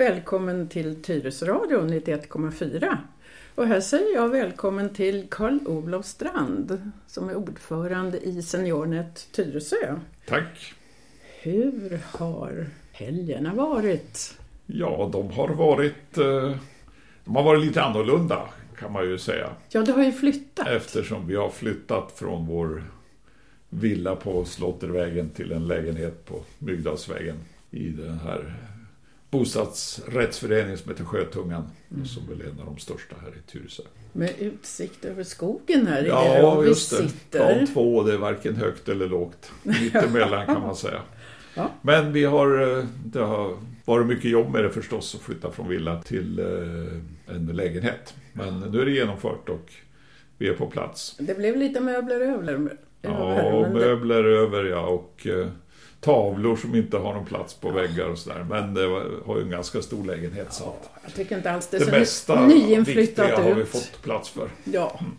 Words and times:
Välkommen 0.00 0.68
till 0.68 1.02
Tyresöradion 1.02 1.90
91,4. 1.90 2.96
Och 3.54 3.66
här 3.66 3.80
säger 3.80 4.14
jag 4.14 4.28
välkommen 4.28 4.94
till 4.94 5.26
Karl-Olof 5.30 6.06
Strand 6.06 6.92
som 7.06 7.28
är 7.28 7.34
ordförande 7.34 8.18
i 8.18 8.42
Seniornet 8.42 9.28
Tyresö. 9.32 9.96
Tack! 10.26 10.74
Hur 11.42 12.00
har 12.04 12.66
helgerna 12.92 13.54
varit? 13.54 14.38
Ja, 14.66 15.10
de 15.12 15.30
har 15.30 15.48
varit, 15.48 16.18
eh, 16.18 16.56
de 17.24 17.36
har 17.36 17.42
varit 17.42 17.64
lite 17.64 17.82
annorlunda 17.82 18.48
kan 18.78 18.92
man 18.92 19.04
ju 19.04 19.18
säga. 19.18 19.50
Ja, 19.68 19.82
du 19.82 19.92
har 19.92 20.04
ju 20.04 20.12
flyttat. 20.12 20.68
Eftersom 20.68 21.26
vi 21.26 21.36
har 21.36 21.50
flyttat 21.50 22.12
från 22.12 22.46
vår 22.46 22.84
villa 23.68 24.16
på 24.16 24.44
Slottervägen 24.44 25.30
till 25.30 25.52
en 25.52 25.66
lägenhet 25.66 26.26
på 26.26 26.42
Mygdalsvägen 26.58 27.36
i 27.70 27.88
den 27.88 28.18
här 28.18 28.54
bostadsrättsföreningen 29.30 30.78
som 30.78 30.90
heter 30.90 31.04
Sjötungan. 31.04 31.70
Mm. 31.90 32.06
Som 32.06 32.28
väl 32.28 32.40
är 32.40 32.44
en 32.44 32.60
av 32.60 32.66
de 32.66 32.78
största 32.78 33.16
här 33.22 33.28
i 33.28 33.50
Tyresö. 33.50 33.82
Med 34.12 34.30
utsikt 34.38 35.04
över 35.04 35.24
skogen 35.24 35.86
här 35.86 36.04
ja, 36.04 36.24
är 36.24 36.34
det 36.34 36.40
Ja, 36.40 36.64
just 36.64 36.90
det. 36.90 37.08
Sitter. 37.08 37.66
Två, 37.66 38.02
det 38.02 38.12
är 38.12 38.18
varken 38.18 38.56
högt 38.56 38.88
eller 38.88 39.08
lågt. 39.08 39.52
Mittemellan 39.62 40.46
kan 40.54 40.60
man 40.60 40.76
säga. 40.76 41.02
Ja. 41.54 41.70
Men 41.82 42.12
vi 42.12 42.24
har, 42.24 42.78
eh, 42.78 42.84
det 43.04 43.20
har 43.20 43.56
varit 43.84 44.06
mycket 44.06 44.30
jobb 44.30 44.52
med 44.52 44.64
det 44.64 44.70
förstås 44.70 45.14
att 45.14 45.20
flytta 45.20 45.50
från 45.50 45.68
villa 45.68 46.02
till 46.02 46.38
eh, 46.38 47.34
en 47.34 47.46
lägenhet. 47.46 48.14
Men 48.32 48.60
nu 48.60 48.80
är 48.80 48.84
det 48.84 48.90
genomfört 48.90 49.48
och 49.48 49.72
vi 50.38 50.48
är 50.48 50.54
på 50.54 50.66
plats. 50.66 51.16
Det 51.18 51.38
blev 51.38 51.56
lite 51.56 51.80
möbler 51.80 52.20
över. 52.20 52.76
Ja, 53.02 53.68
möbler 53.72 54.24
över 54.24 54.64
ja 54.64 54.86
och 54.86 55.26
eh, 55.26 55.46
tavlor 56.00 56.56
som 56.56 56.74
inte 56.74 56.96
har 56.96 57.14
någon 57.14 57.26
plats 57.26 57.54
på 57.54 57.70
väggar 57.70 58.08
och 58.08 58.18
sådär. 58.18 58.46
Men 58.48 58.74
det 58.74 58.86
har 59.26 59.36
ju 59.36 59.42
en 59.42 59.50
ganska 59.50 59.82
stor 59.82 60.04
lägenhet 60.04 60.52
så 60.52 60.64
att 60.64 60.90
Jag 61.04 61.14
tycker 61.14 61.36
inte 61.36 61.50
alls 61.50 61.68
det, 61.68 61.78
det 61.78 61.90
mesta 61.90 62.46
nyinflyttat 62.46 63.30
ut. 63.30 63.38
har 63.38 63.54
vi 63.54 63.64
fått 63.64 64.02
plats 64.02 64.28
för. 64.28 64.50
Ja. 64.64 65.00
Mm. 65.00 65.12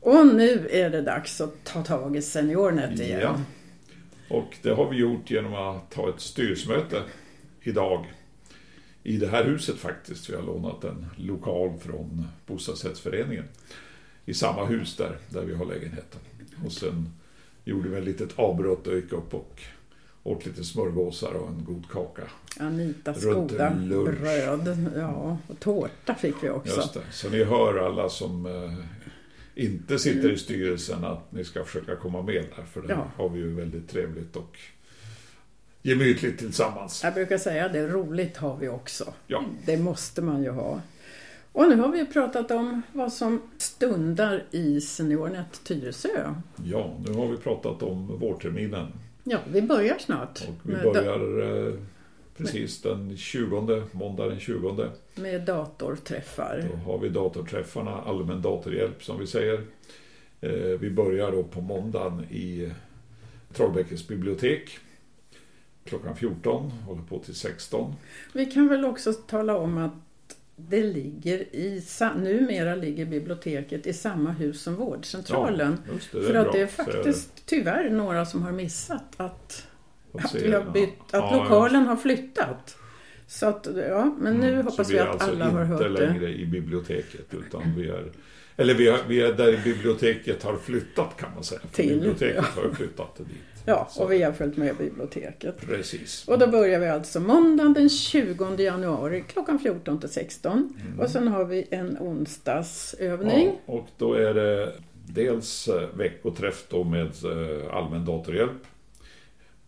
Och 0.00 0.26
nu 0.26 0.68
är 0.70 0.90
det 0.90 1.02
dags 1.02 1.40
att 1.40 1.64
ta 1.64 1.82
tag 1.82 2.16
i 2.16 2.22
SeniorNet 2.22 3.00
igen. 3.00 3.20
Ja. 3.20 3.40
Och 4.36 4.56
det 4.62 4.70
har 4.70 4.90
vi 4.90 4.96
gjort 4.96 5.30
genom 5.30 5.54
att 5.54 5.94
ha 5.94 6.08
ett 6.08 6.20
styrelsemöte 6.20 7.02
idag 7.60 8.12
i 9.02 9.16
det 9.16 9.26
här 9.26 9.44
huset 9.44 9.76
faktiskt. 9.76 10.30
Vi 10.30 10.34
har 10.34 10.42
lånat 10.42 10.84
en 10.84 11.06
lokal 11.16 11.78
från 11.78 12.28
bostadsrättsföreningen 12.46 13.44
i 14.24 14.34
samma 14.34 14.64
hus 14.64 14.96
där, 14.96 15.18
där 15.28 15.42
vi 15.42 15.54
har 15.54 15.64
lägenheten. 15.64 16.20
Och 16.64 16.72
sen 16.72 17.08
gjorde 17.64 17.88
vi 17.88 17.98
ett 17.98 18.04
litet 18.04 18.38
avbrott 18.38 18.86
och 18.86 18.94
gick 18.94 19.12
upp 19.12 19.34
och 19.34 19.62
åt 20.22 20.46
lite 20.46 20.64
smörgåsar 20.64 21.32
och 21.32 21.48
en 21.48 21.64
god 21.64 21.90
kaka. 21.90 22.22
Anitas 22.60 23.24
goda 23.24 23.70
bröd. 23.70 24.90
Ja, 24.96 25.38
och 25.48 25.60
tårta 25.60 26.14
fick 26.14 26.34
vi 26.42 26.50
också. 26.50 26.76
Just 26.76 26.94
det. 26.94 27.00
Så 27.10 27.28
ni 27.28 27.44
hör 27.44 27.86
alla 27.86 28.08
som 28.08 28.46
eh, 28.46 28.84
inte 29.54 29.98
sitter 29.98 30.32
i 30.32 30.38
styrelsen 30.38 31.04
att 31.04 31.32
ni 31.32 31.44
ska 31.44 31.64
försöka 31.64 31.96
komma 31.96 32.22
med 32.22 32.44
där. 32.56 32.64
För 32.64 32.82
det 32.82 32.92
ja. 32.92 33.06
har 33.16 33.28
vi 33.28 33.38
ju 33.38 33.54
väldigt 33.54 33.88
trevligt 33.88 34.36
och 34.36 34.58
gemytligt 35.82 36.38
tillsammans. 36.38 37.04
Jag 37.04 37.14
brukar 37.14 37.38
säga 37.38 37.68
det, 37.68 37.88
roligt 37.88 38.36
har 38.36 38.56
vi 38.56 38.68
också. 38.68 39.14
Ja. 39.26 39.44
Det 39.66 39.76
måste 39.76 40.22
man 40.22 40.42
ju 40.42 40.50
ha. 40.50 40.80
Och 41.52 41.68
nu 41.68 41.76
har 41.76 41.88
vi 41.88 42.06
pratat 42.06 42.50
om 42.50 42.82
vad 42.92 43.12
som 43.12 43.42
stundar 43.58 44.44
i 44.50 44.80
SeniorNet 44.80 45.64
Tyresö. 45.64 46.34
Ja, 46.64 46.96
nu 47.06 47.12
har 47.12 47.28
vi 47.28 47.36
pratat 47.36 47.82
om 47.82 48.18
vårterminen. 48.18 48.92
Ja, 49.24 49.38
vi 49.52 49.62
börjar 49.62 49.98
snart. 49.98 50.42
Och 50.48 50.70
vi 50.70 50.74
börjar 50.74 51.68
eh, 51.68 51.74
precis 52.36 52.82
den 52.82 53.16
20, 53.16 53.82
måndag 53.92 54.28
den 54.28 54.40
20. 54.40 54.86
Med 55.14 55.42
datorträffar. 55.42 56.64
Då 56.70 56.92
har 56.92 56.98
vi 56.98 57.08
datorträffarna, 57.08 58.02
allmän 58.02 58.42
datorhjälp 58.42 59.04
som 59.04 59.20
vi 59.20 59.26
säger. 59.26 59.64
Eh, 60.40 60.78
vi 60.80 60.90
börjar 60.90 61.32
då 61.32 61.42
på 61.42 61.60
måndagen 61.60 62.24
i 62.30 62.72
Trollbäckes 63.52 64.08
bibliotek 64.08 64.78
klockan 65.84 66.16
14, 66.16 66.70
håller 66.70 67.02
på 67.02 67.18
till 67.18 67.34
16. 67.34 67.94
Vi 68.32 68.46
kan 68.46 68.68
väl 68.68 68.84
också 68.84 69.12
tala 69.12 69.56
om 69.56 69.78
att 69.78 69.92
det 70.68 70.82
ligger 70.82 71.38
i, 71.38 71.82
numera 72.16 72.74
ligger 72.74 73.06
biblioteket 73.06 73.86
i 73.86 73.92
samma 73.92 74.30
hus 74.30 74.62
som 74.62 74.74
vårdcentralen. 74.74 75.78
Ja, 75.86 75.92
det, 76.12 76.18
det 76.18 76.26
För 76.26 76.34
att 76.34 76.44
bra, 76.44 76.52
det 76.52 76.60
är 76.60 76.66
faktiskt 76.66 77.46
tyvärr 77.46 77.90
några 77.90 78.26
som 78.26 78.42
har 78.42 78.52
missat 78.52 79.04
att, 79.16 79.66
att, 80.12 80.34
vi 80.34 80.52
har 80.52 80.70
bytt, 80.70 80.98
att 81.10 81.12
ja, 81.12 81.42
lokalen 81.42 81.86
har 81.86 81.96
flyttat. 81.96 82.76
Så 83.26 83.46
att, 83.46 83.68
ja, 83.88 84.16
men 84.18 84.36
nu 84.36 84.52
mm, 84.52 84.66
hoppas 84.66 84.90
vi, 84.90 84.98
att 84.98 85.08
alltså 85.08 85.30
alla 85.30 85.50
har 85.50 85.64
hört 85.64 85.80
det. 85.80 85.88
vi 85.88 85.94
är 85.94 86.00
alltså 86.00 86.04
inte 86.04 86.18
längre 86.18 86.34
i 86.34 86.46
biblioteket 86.46 87.34
utan 87.34 87.74
vi 87.76 87.88
är 87.88 88.12
eller 88.56 88.74
vi, 88.74 88.88
är, 88.88 88.98
vi 89.08 89.20
är 89.20 89.32
där 89.32 89.60
biblioteket 89.64 90.42
har 90.42 90.56
flyttat 90.56 91.16
kan 91.16 91.34
man 91.34 91.44
säga. 91.44 91.60
Till, 91.72 91.88
biblioteket 91.88 92.44
ja. 92.56 92.62
har 92.62 92.74
flyttat 92.74 93.16
dit. 93.16 93.26
Ja, 93.64 93.88
så. 93.90 94.02
och 94.02 94.12
vi 94.12 94.22
har 94.22 94.32
följt 94.32 94.56
med 94.56 94.76
biblioteket. 94.76 95.60
Precis. 95.60 96.28
Och 96.28 96.38
då 96.38 96.46
börjar 96.46 96.80
vi 96.80 96.88
alltså 96.88 97.20
måndagen 97.20 97.72
den 97.72 97.88
20 97.88 98.56
januari 98.56 99.24
klockan 99.28 99.58
14 99.58 100.00
till 100.00 100.08
16. 100.08 100.52
Mm. 100.86 101.00
Och 101.00 101.10
sen 101.10 101.28
har 101.28 101.44
vi 101.44 101.66
en 101.70 101.96
onsdagsövning. 102.00 103.46
Ja, 103.66 103.72
och 103.72 103.88
då 103.98 104.14
är 104.14 104.34
det 104.34 104.72
dels 105.06 105.68
eh, 105.68 105.88
veckoträff 105.94 106.64
då 106.68 106.84
med 106.84 107.06
eh, 107.24 107.74
allmän 107.74 108.04
datorhjälp. 108.04 108.66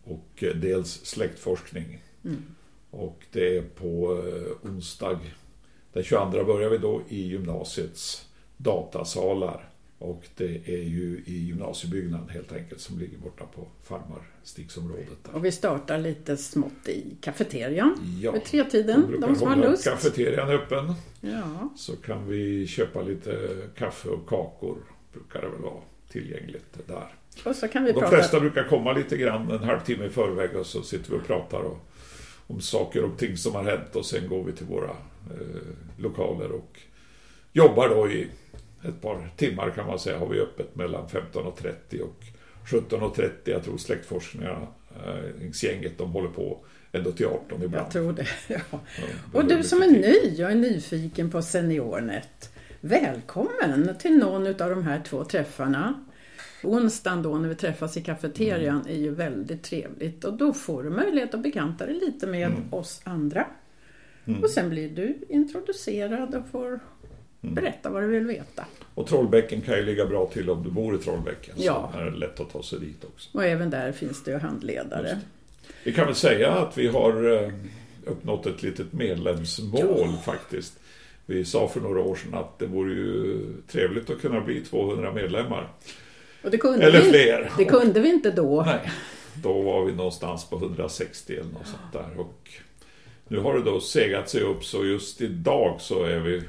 Och 0.03 0.43
eh, 0.43 0.55
dels 0.55 1.05
släktforskning. 1.05 2.03
Mm. 2.25 2.43
Och 2.91 3.25
det 3.31 3.57
är 3.57 3.61
på 3.61 4.21
onsdag 4.63 5.19
den 5.95 6.03
22 6.03 6.43
börjar 6.43 6.69
vi 6.69 6.77
då 6.77 7.01
i 7.09 7.21
gymnasiets 7.21 8.29
datasalar. 8.57 9.69
Och 9.97 10.27
det 10.35 10.61
är 10.65 10.83
ju 10.83 11.23
i 11.25 11.37
gymnasiebyggnaden 11.37 12.29
helt 12.29 12.51
enkelt 12.51 12.81
som 12.81 12.99
ligger 12.99 13.17
borta 13.17 13.45
på 13.55 13.67
Farmarstigsområdet. 13.83 15.23
Där. 15.23 15.35
Och 15.35 15.45
vi 15.45 15.51
startar 15.51 15.97
lite 15.97 16.37
smått 16.37 16.87
i 16.87 17.17
kafeterian 17.21 18.19
ja, 18.21 18.31
vid 18.31 18.43
tretiden, 18.43 19.21
de 19.21 19.35
som 19.35 19.47
har 19.47 19.55
lust. 19.55 19.83
kafeterian 19.83 20.49
öppen. 20.49 20.93
Ja. 21.21 21.73
Så 21.75 21.95
kan 21.95 22.27
vi 22.27 22.67
köpa 22.67 23.01
lite 23.01 23.57
kaffe 23.77 24.09
och 24.09 24.29
kakor, 24.29 24.77
brukar 25.13 25.41
det 25.41 25.47
väl 25.47 25.61
vara 25.61 25.81
tillgängligt 26.09 26.87
där. 26.87 27.15
Och 27.45 27.55
så 27.55 27.67
kan 27.67 27.83
vi 27.83 27.91
de 27.91 27.99
prata... 27.99 28.15
flesta 28.15 28.39
brukar 28.39 28.63
komma 28.63 28.93
lite 28.93 29.17
grann 29.17 29.51
en 29.51 29.63
halvtimme 29.63 30.05
i 30.05 30.09
förväg 30.09 30.55
och 30.55 30.65
så 30.65 30.81
sitter 30.81 31.11
vi 31.11 31.17
och 31.17 31.27
pratar 31.27 31.59
och, 31.59 31.77
om 32.47 32.61
saker 32.61 33.03
och 33.03 33.17
ting 33.17 33.37
som 33.37 33.55
har 33.55 33.63
hänt 33.63 33.95
och 33.95 34.05
sen 34.05 34.29
går 34.29 34.43
vi 34.43 34.51
till 34.51 34.65
våra 34.65 34.89
eh, 34.89 35.61
lokaler 35.97 36.51
och 36.51 36.79
jobbar 37.53 37.89
då 37.89 38.11
i 38.11 38.27
ett 38.89 39.01
par 39.01 39.29
timmar 39.37 39.69
kan 39.69 39.87
man 39.87 39.99
säga 39.99 40.17
har 40.17 40.27
vi 40.27 40.39
öppet 40.39 40.75
mellan 40.75 41.07
15.30 41.07 42.01
och 42.01 42.23
17.30. 42.65 43.31
Jag 43.43 43.63
tror 43.63 43.77
släktforskningsgänget 43.77 45.97
de 45.97 46.11
håller 46.11 46.29
på 46.29 46.65
ända 46.91 47.11
till 47.11 47.25
18 47.25 47.63
ibland. 47.63 47.85
Jag 47.85 47.91
tror 47.91 48.13
det, 48.13 48.27
ja. 48.47 48.59
ja 48.71 48.79
det 49.31 49.37
och 49.37 49.45
du 49.45 49.63
som 49.63 49.81
är 49.81 49.87
ny 49.87 50.43
och 50.43 50.51
är 50.51 50.55
nyfiken 50.55 51.31
på 51.31 51.41
SeniorNet. 51.41 52.51
Välkommen 52.81 53.95
till 53.99 54.17
någon 54.17 54.47
av 54.47 54.69
de 54.69 54.83
här 54.83 55.01
två 55.05 55.23
träffarna. 55.23 56.05
Onsdagen 56.63 57.23
då 57.23 57.37
när 57.37 57.49
vi 57.49 57.55
träffas 57.55 57.97
i 57.97 58.01
kafeterian 58.01 58.81
mm. 58.81 58.87
är 58.87 58.97
ju 58.99 59.15
väldigt 59.15 59.63
trevligt 59.63 60.23
och 60.23 60.33
då 60.33 60.53
får 60.53 60.83
du 60.83 60.89
möjlighet 60.89 61.33
att 61.33 61.43
bekanta 61.43 61.85
dig 61.85 61.95
lite 61.95 62.27
med 62.27 62.47
mm. 62.47 62.73
oss 62.73 63.01
andra. 63.03 63.47
Mm. 64.25 64.43
Och 64.43 64.49
sen 64.49 64.69
blir 64.69 64.89
du 64.89 65.17
introducerad 65.29 66.35
och 66.35 66.47
får. 66.47 66.79
Berätta 67.53 67.89
vad 67.89 68.03
du 68.03 68.07
vill 68.07 68.25
veta. 68.25 68.65
Och 68.95 69.07
Trollbäcken 69.07 69.61
kan 69.61 69.75
ju 69.75 69.85
ligga 69.85 70.05
bra 70.05 70.25
till 70.25 70.49
om 70.49 70.63
du 70.63 70.69
bor 70.69 70.95
i 70.95 70.97
Trollbäcken. 70.97 71.55
Ja. 71.57 71.89
Så 71.93 71.99
är 71.99 72.05
det 72.05 72.17
lätt 72.17 72.39
att 72.39 72.49
ta 72.49 72.63
sig 72.63 72.79
dit 72.79 73.03
också. 73.03 73.29
Och 73.37 73.45
även 73.45 73.69
där 73.69 73.91
finns 73.91 74.23
det 74.23 74.31
ju 74.31 74.37
handledare. 74.37 75.19
Vi 75.83 75.93
kan 75.93 76.05
väl 76.05 76.15
säga 76.15 76.51
att 76.51 76.77
vi 76.77 76.87
har 76.87 77.43
eh, 77.43 77.51
uppnått 78.05 78.45
ett 78.45 78.63
litet 78.63 78.93
medlemsmål 78.93 80.09
ja. 80.11 80.21
faktiskt. 80.25 80.79
Vi 81.25 81.45
sa 81.45 81.67
för 81.67 81.81
några 81.81 82.01
år 82.01 82.15
sedan 82.15 82.33
att 82.33 82.59
det 82.59 82.65
vore 82.65 82.93
ju 82.93 83.39
trevligt 83.67 84.09
att 84.09 84.21
kunna 84.21 84.41
bli 84.41 84.61
200 84.61 85.13
medlemmar. 85.13 85.69
eller 86.83 87.01
vi, 87.01 87.09
fler. 87.09 87.51
Det 87.57 87.65
kunde 87.65 87.99
vi 87.99 88.09
inte 88.09 88.31
då. 88.31 88.63
Nej, 88.65 88.91
då 89.33 89.61
var 89.61 89.85
vi 89.85 89.91
någonstans 89.91 90.49
på 90.49 90.55
160 90.57 91.33
eller 91.33 91.51
något 91.51 91.67
sånt 91.67 91.93
där. 91.93 92.19
Och 92.19 92.49
nu 93.27 93.39
har 93.39 93.53
det 93.53 93.63
då 93.63 93.79
segat 93.79 94.29
sig 94.29 94.41
upp 94.41 94.63
så 94.63 94.85
just 94.85 95.21
idag 95.21 95.75
så 95.79 96.03
är 96.03 96.19
vi 96.19 96.41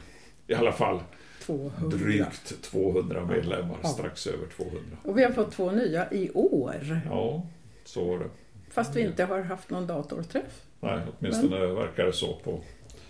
i 0.46 0.54
alla 0.54 0.72
fall 0.72 1.00
200. 1.40 1.96
drygt 1.96 2.62
200 2.62 3.24
medlemmar, 3.24 3.76
ja. 3.82 3.88
strax 3.88 4.26
över 4.26 4.46
200. 4.56 4.80
Och 5.02 5.18
vi 5.18 5.24
har 5.24 5.32
fått 5.32 5.52
två 5.52 5.70
nya 5.70 6.12
i 6.12 6.30
år. 6.34 7.00
Ja, 7.10 7.46
så 7.84 8.04
var 8.04 8.18
det. 8.18 8.30
Fast 8.70 8.96
vi 8.96 9.00
inte 9.00 9.24
har 9.24 9.40
haft 9.40 9.70
någon 9.70 9.86
datorträff. 9.86 10.62
Nej, 10.80 11.00
åtminstone 11.18 11.58
Men... 11.58 11.74
verkar 11.74 12.04
det 12.04 12.12
så 12.12 12.34
på 12.44 12.60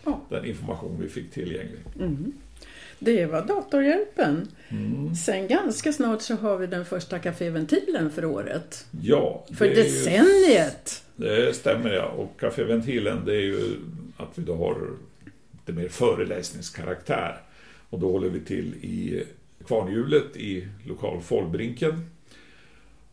ja. 0.05 0.21
den 0.29 0.45
information 0.45 0.97
vi 1.01 1.09
fick 1.09 1.31
tillgänglig. 1.31 1.81
Mm. 2.01 2.33
Det 2.99 3.27
var 3.27 3.47
datorhjälpen. 3.47 4.49
Mm. 4.69 5.15
Sen 5.15 5.49
ganska 5.49 5.93
snart 5.93 6.23
så 6.23 6.35
har 6.35 6.57
vi 6.57 6.67
den 6.67 6.85
första 6.85 7.19
kaféventilen 7.19 8.11
för 8.11 8.25
året. 8.25 8.87
Ja. 9.01 9.45
För 9.59 9.67
decenniet. 9.69 11.05
Ju, 11.17 11.25
det 11.25 11.55
stämmer 11.55 11.93
ja. 11.93 12.05
Och 12.07 12.41
kaféventilen 12.41 13.25
det 13.25 13.33
är 13.33 13.41
ju 13.41 13.77
att 14.17 14.39
vi 14.39 14.43
då 14.43 14.55
har 14.55 14.91
lite 15.67 15.81
mer 15.81 15.89
föreläsningskaraktär. 15.89 17.41
Och 17.91 17.99
då 17.99 18.13
håller 18.13 18.29
vi 18.29 18.41
till 18.41 18.75
i 18.75 19.25
Kvarnhjulet 19.67 20.37
i 20.37 20.69
lokal 20.85 21.21
Folbrinken. 21.21 22.11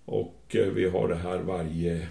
Och 0.06 0.42
eh, 0.50 0.68
vi 0.68 0.90
har 0.90 1.08
det 1.08 1.16
här 1.16 1.38
varje 1.38 2.08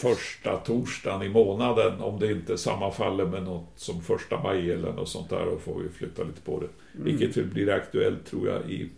första 0.00 0.56
torsdagen 0.56 1.22
i 1.22 1.28
månaden. 1.28 2.00
Om 2.00 2.20
det 2.20 2.32
inte 2.32 2.58
sammanfaller 2.58 3.26
med 3.26 3.42
något 3.42 3.72
som 3.76 4.02
första 4.02 4.42
maj 4.42 4.72
eller 4.72 4.92
något 4.92 5.08
sånt 5.08 5.30
där, 5.30 5.44
då 5.44 5.58
får 5.58 5.80
vi 5.80 5.88
flytta 5.88 6.22
lite 6.22 6.40
på 6.40 6.60
det. 6.60 6.68
Mm. 6.98 7.16
Vilket 7.16 7.46
blir 7.46 7.70
aktuellt 7.70 8.26
tror 8.26 8.48
jag 8.48 8.70
i, 8.70 8.90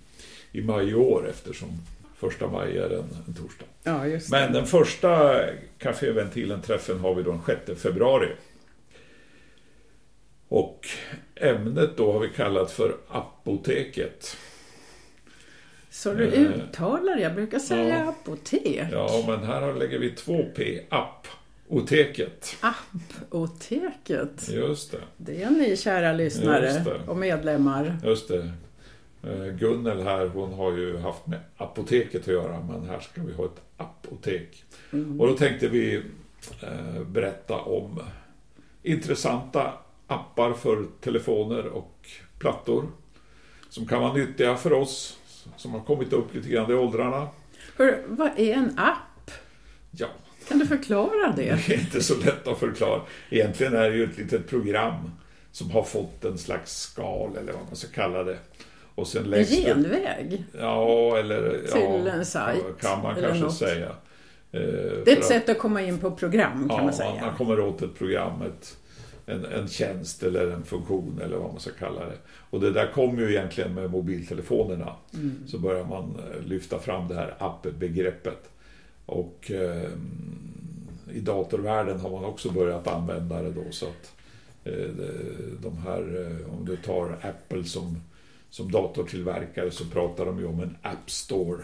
i 0.52 0.62
maj 0.62 0.88
i 0.88 0.94
år 0.94 1.28
eftersom 1.30 1.68
första 2.16 2.48
maj 2.48 2.78
är 2.78 2.90
en, 2.90 3.08
en 3.26 3.34
torsdag. 3.34 3.66
Ja, 3.82 4.18
Men 4.30 4.52
den 4.52 4.66
första 4.66 5.40
Café 5.78 6.12
Ventilen-träffen 6.12 7.00
har 7.00 7.14
vi 7.14 7.22
då 7.22 7.30
den 7.30 7.58
6 7.66 7.82
februari. 7.82 8.28
Och 10.48 10.86
ämnet 11.34 11.96
då 11.96 12.12
har 12.12 12.20
vi 12.20 12.28
kallat 12.28 12.70
för 12.70 12.96
Apoteket. 13.08 14.36
Så 15.90 16.14
du 16.14 16.24
eh, 16.24 16.40
uttalar 16.42 17.16
Jag 17.16 17.34
brukar 17.34 17.58
säga 17.58 17.98
ja, 17.98 18.08
apotek. 18.08 18.88
Ja, 18.92 19.24
men 19.26 19.44
här 19.44 19.74
lägger 19.74 19.98
vi 19.98 20.10
två 20.10 20.44
P. 20.56 20.80
Appoteket. 20.88 22.56
Appoteket. 22.60 24.48
Just 24.52 24.92
det. 24.92 24.98
Det 25.16 25.42
är 25.42 25.50
ni 25.50 25.76
kära 25.76 26.12
lyssnare 26.12 26.84
och 27.06 27.16
medlemmar. 27.16 27.98
Just 28.04 28.28
det. 28.28 28.50
Eh, 29.22 29.46
Gunnel 29.58 30.02
här, 30.02 30.26
hon 30.26 30.52
har 30.52 30.72
ju 30.72 30.96
haft 30.96 31.26
med 31.26 31.40
apoteket 31.56 32.20
att 32.20 32.26
göra, 32.26 32.60
men 32.60 32.88
här 32.88 33.00
ska 33.00 33.22
vi 33.22 33.32
ha 33.32 33.44
ett 33.44 33.60
apotek. 33.76 34.64
Mm. 34.92 35.20
Och 35.20 35.26
då 35.26 35.34
tänkte 35.34 35.68
vi 35.68 36.02
eh, 36.62 37.02
berätta 37.06 37.54
om 37.56 38.00
intressanta 38.82 39.72
appar 40.06 40.52
för 40.52 40.86
telefoner 41.00 41.66
och 41.66 42.08
plattor 42.38 42.88
som 43.68 43.86
kan 43.86 44.00
vara 44.00 44.12
nyttiga 44.12 44.56
för 44.56 44.72
oss 44.72 45.18
som 45.56 45.72
har 45.72 45.80
kommit 45.80 46.12
upp 46.12 46.34
lite 46.34 46.48
grann 46.48 46.70
i 46.70 46.74
åldrarna. 46.74 47.28
Hör, 47.76 48.02
vad 48.06 48.30
är 48.36 48.54
en 48.54 48.78
app? 48.78 49.30
Ja. 49.90 50.06
Kan 50.48 50.58
du 50.58 50.66
förklara 50.66 51.32
det? 51.36 51.58
Det 51.66 51.74
är 51.74 51.80
inte 51.80 52.02
så 52.02 52.14
lätt 52.16 52.48
att 52.48 52.58
förklara. 52.58 53.00
Egentligen 53.30 53.74
är 53.74 53.90
det 53.90 53.96
ju 53.96 54.04
ett 54.04 54.18
litet 54.18 54.48
program 54.48 55.10
som 55.52 55.70
har 55.70 55.82
fått 55.82 56.24
en 56.24 56.38
slags 56.38 56.80
skal 56.80 57.36
eller 57.36 57.52
vad 57.52 57.62
man 57.66 57.76
ska 57.76 57.88
kalla 57.88 58.24
det. 58.24 58.38
Och 58.94 59.06
sen 59.06 59.34
en 59.34 59.44
genväg? 59.44 60.44
Ja, 60.58 61.18
eller... 61.18 61.50
Till 61.50 62.06
ja, 62.06 62.12
en 62.12 62.26
sajt? 62.26 62.64
kan 62.80 63.02
man 63.02 63.14
kanske 63.14 63.44
något. 63.44 63.56
säga. 63.56 63.88
Eh, 64.52 64.60
det 65.04 65.12
är 65.12 65.16
ett 65.16 65.24
sätt 65.24 65.48
att 65.48 65.58
komma 65.58 65.82
in 65.82 65.98
på 65.98 66.10
program 66.10 66.68
kan 66.68 66.76
ja, 66.78 66.84
man 66.84 66.92
säga. 66.92 67.20
man 67.20 67.36
kommer 67.36 67.60
åt 67.60 67.82
ett 67.82 67.98
program, 67.98 68.42
ett, 68.42 68.76
en, 69.26 69.44
en 69.44 69.68
tjänst 69.68 70.22
eller 70.22 70.50
en 70.50 70.64
funktion 70.64 71.20
eller 71.24 71.36
vad 71.36 71.50
man 71.50 71.60
ska 71.60 71.70
kalla 71.70 72.06
det. 72.06 72.16
Och 72.50 72.60
det 72.60 72.70
där 72.70 72.92
kom 72.92 73.18
ju 73.18 73.30
egentligen 73.30 73.74
med 73.74 73.90
mobiltelefonerna. 73.90 74.92
Mm. 75.14 75.36
Så 75.46 75.58
börjar 75.58 75.84
man 75.84 76.16
eh, 76.18 76.46
lyfta 76.46 76.78
fram 76.78 77.08
det 77.08 77.14
här 77.14 77.34
app-begreppet. 77.38 78.50
Och 79.06 79.50
eh, 79.50 79.90
i 81.12 81.20
datorvärlden 81.20 82.00
har 82.00 82.10
man 82.10 82.24
också 82.24 82.50
börjat 82.50 82.88
använda 82.88 83.42
det 83.42 83.50
då. 83.50 83.64
Så 83.70 83.86
att 83.86 84.12
eh, 84.64 84.88
de 85.62 85.78
här, 85.84 86.26
eh, 86.26 86.54
om 86.54 86.64
du 86.64 86.76
tar 86.76 87.18
Apple 87.22 87.64
som, 87.64 88.00
som 88.50 88.72
datortillverkare 88.72 89.70
så 89.70 89.84
pratar 89.84 90.26
de 90.26 90.38
ju 90.38 90.46
om 90.46 90.60
en 90.60 90.76
App 90.82 91.10
Store 91.10 91.62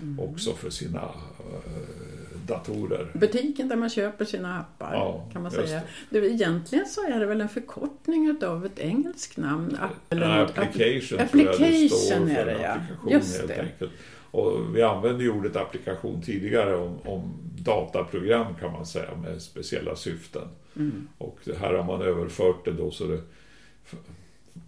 mm. 0.00 0.20
också 0.20 0.52
för 0.52 0.70
sina 0.70 1.04
uh, 1.04 2.23
datorer. 2.46 3.10
Butiken 3.14 3.68
där 3.68 3.76
man 3.76 3.90
köper 3.90 4.24
sina 4.24 4.58
appar 4.58 4.94
ja, 4.94 5.28
kan 5.32 5.42
man 5.42 5.50
säga. 5.50 5.82
Det. 6.10 6.20
Det, 6.20 6.26
egentligen 6.26 6.86
så 6.86 7.06
är 7.06 7.20
det 7.20 7.26
väl 7.26 7.40
en 7.40 7.48
förkortning 7.48 8.38
av 8.42 8.66
ett 8.66 8.78
engelskt 8.78 9.36
namn. 9.36 9.76
Apple, 9.80 10.26
ja, 10.26 10.42
application, 10.42 11.20
application 11.20 12.28
är 12.28 12.46
det 12.46 12.62
ja. 12.62 12.76
Just 13.10 13.48
det. 13.48 13.60
Enkelt. 13.60 13.92
Och 14.30 14.76
vi 14.76 14.82
använde 14.82 15.24
ju 15.24 15.30
ordet 15.30 15.56
applikation 15.56 16.22
tidigare 16.22 16.76
om, 16.76 16.98
om, 17.04 17.34
dataprogram 17.58 18.54
kan 18.60 18.72
man 18.72 18.86
säga 18.86 19.16
med 19.16 19.42
speciella 19.42 19.96
syften. 19.96 20.48
Mm. 20.76 21.08
Och 21.18 21.38
här 21.60 21.74
har 21.74 21.84
man 21.84 22.02
överfört 22.02 22.64
det 22.64 22.72
då 22.72 22.90
så 22.90 23.06
det 23.06 23.20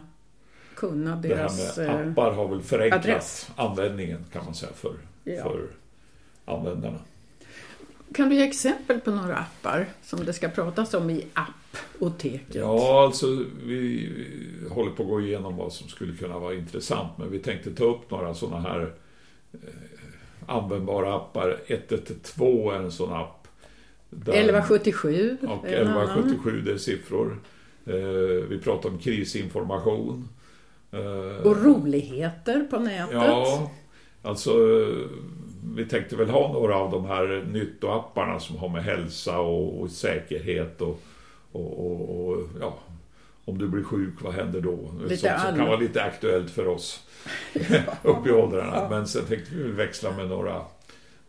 kunna 0.75 1.15
deras 1.15 1.75
Det 1.75 1.83
här 1.83 1.97
med 1.97 2.11
appar 2.11 2.31
har 2.31 2.47
väl 2.47 2.61
förenklat 2.61 3.05
adress. 3.05 3.49
användningen 3.55 4.25
kan 4.33 4.45
man 4.45 4.53
säga 4.53 4.71
för, 4.73 4.95
ja. 5.23 5.43
för 5.43 5.67
användarna. 6.45 6.99
Kan 8.13 8.29
du 8.29 8.35
ge 8.35 8.47
exempel 8.47 8.99
på 8.99 9.11
några 9.11 9.35
appar 9.35 9.85
som 10.03 10.25
det 10.25 10.33
ska 10.33 10.49
pratas 10.49 10.93
om 10.93 11.09
i 11.09 11.27
appoteket? 11.97 12.55
Ja, 12.55 13.03
alltså 13.03 13.43
vi 13.65 14.09
håller 14.69 14.91
på 14.91 15.03
att 15.03 15.09
gå 15.09 15.21
igenom 15.21 15.57
vad 15.57 15.73
som 15.73 15.89
skulle 15.89 16.13
kunna 16.13 16.39
vara 16.39 16.53
intressant 16.53 17.17
men 17.17 17.31
vi 17.31 17.39
tänkte 17.39 17.71
ta 17.71 17.83
upp 17.83 18.11
några 18.11 18.33
sådana 18.33 18.69
här 18.69 18.93
eh, 19.53 19.59
användbara 20.45 21.15
appar. 21.15 21.57
112 21.67 22.73
är 22.73 22.79
en 22.79 22.91
sån 22.91 23.13
app. 23.13 23.47
Där, 24.09 24.33
1177 24.33 25.37
Och 25.41 25.65
1177 25.65 26.61
det 26.61 26.71
är 26.71 26.77
siffror. 26.77 27.39
Eh, 27.85 27.93
vi 28.49 28.59
pratar 28.63 28.89
om 28.89 28.97
krisinformation. 28.97 30.29
Eh, 30.91 31.45
och 31.47 31.63
roligheter 31.63 32.67
på 32.69 32.79
nätet. 32.79 33.13
Ja, 33.13 33.71
alltså 34.21 34.53
vi 35.75 35.85
tänkte 35.85 36.15
väl 36.15 36.29
ha 36.29 36.53
några 36.53 36.75
av 36.75 36.91
de 36.91 37.05
här 37.05 37.45
nyttoapparna 37.51 38.39
som 38.39 38.57
har 38.57 38.69
med 38.69 38.83
hälsa 38.83 39.39
och, 39.39 39.81
och 39.81 39.91
säkerhet 39.91 40.81
och, 40.81 41.01
och, 41.57 41.85
och, 41.85 42.29
och, 42.29 42.43
ja, 42.61 42.79
om 43.45 43.57
du 43.57 43.67
blir 43.67 43.83
sjuk, 43.83 44.13
vad 44.21 44.33
händer 44.33 44.61
då? 44.61 44.93
Lite 45.03 45.17
Sånt 45.17 45.41
som 45.41 45.57
kan 45.57 45.67
vara 45.67 45.79
lite 45.79 46.03
aktuellt 46.03 46.51
för 46.51 46.67
oss 46.67 47.03
upp 48.03 48.27
i 48.27 48.31
åldrarna. 48.31 48.89
Men 48.89 49.07
sen 49.07 49.25
tänkte 49.25 49.55
vi 49.55 49.71
växla 49.71 50.11
med 50.11 50.27
några, 50.27 50.61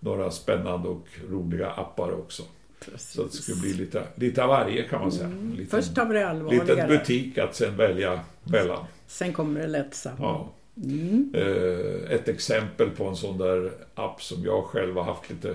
några 0.00 0.30
spännande 0.30 0.88
och 0.88 1.06
roliga 1.30 1.70
appar 1.70 2.12
också. 2.12 2.42
Precis. 2.80 3.11
Så 3.11 3.23
det 3.23 3.30
skulle 3.30 3.61
bli 3.61 3.73
lite, 3.73 4.02
lite 4.14 4.42
av 4.42 4.49
varje 4.49 4.82
kan 4.82 5.00
man 5.00 5.12
säga. 5.12 5.26
Mm. 5.26 5.52
Liten, 5.52 5.66
Först 5.66 5.94
tar 5.94 6.06
vi 6.06 6.14
det 6.14 6.28
allvarligare. 6.28 6.66
Liten 6.66 6.88
butik 6.88 7.38
att 7.38 7.54
sen 7.54 7.76
välja 7.76 8.20
mellan. 8.44 8.85
Sen 9.06 9.32
kommer 9.32 9.61
det 9.61 9.66
lättsamma. 9.66 10.16
Ja. 10.20 10.52
Mm. 10.85 11.35
Eh, 11.35 12.12
ett 12.14 12.28
exempel 12.28 12.90
på 12.90 13.04
en 13.04 13.16
sån 13.16 13.38
där 13.38 13.73
app 13.94 14.23
som 14.23 14.44
jag 14.44 14.64
själv 14.64 14.97
har 14.97 15.04
haft 15.04 15.30
lite 15.30 15.54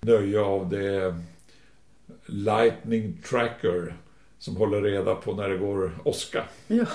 nöje 0.00 0.40
av 0.40 0.68
det 0.68 1.14
Lightning 2.26 3.22
Tracker 3.28 3.94
som 4.40 4.56
håller 4.56 4.82
reda 4.82 5.14
på 5.14 5.32
när 5.34 5.48
det 5.48 5.56
går 5.56 5.98
åska. 6.04 6.44
Ja. 6.66 6.86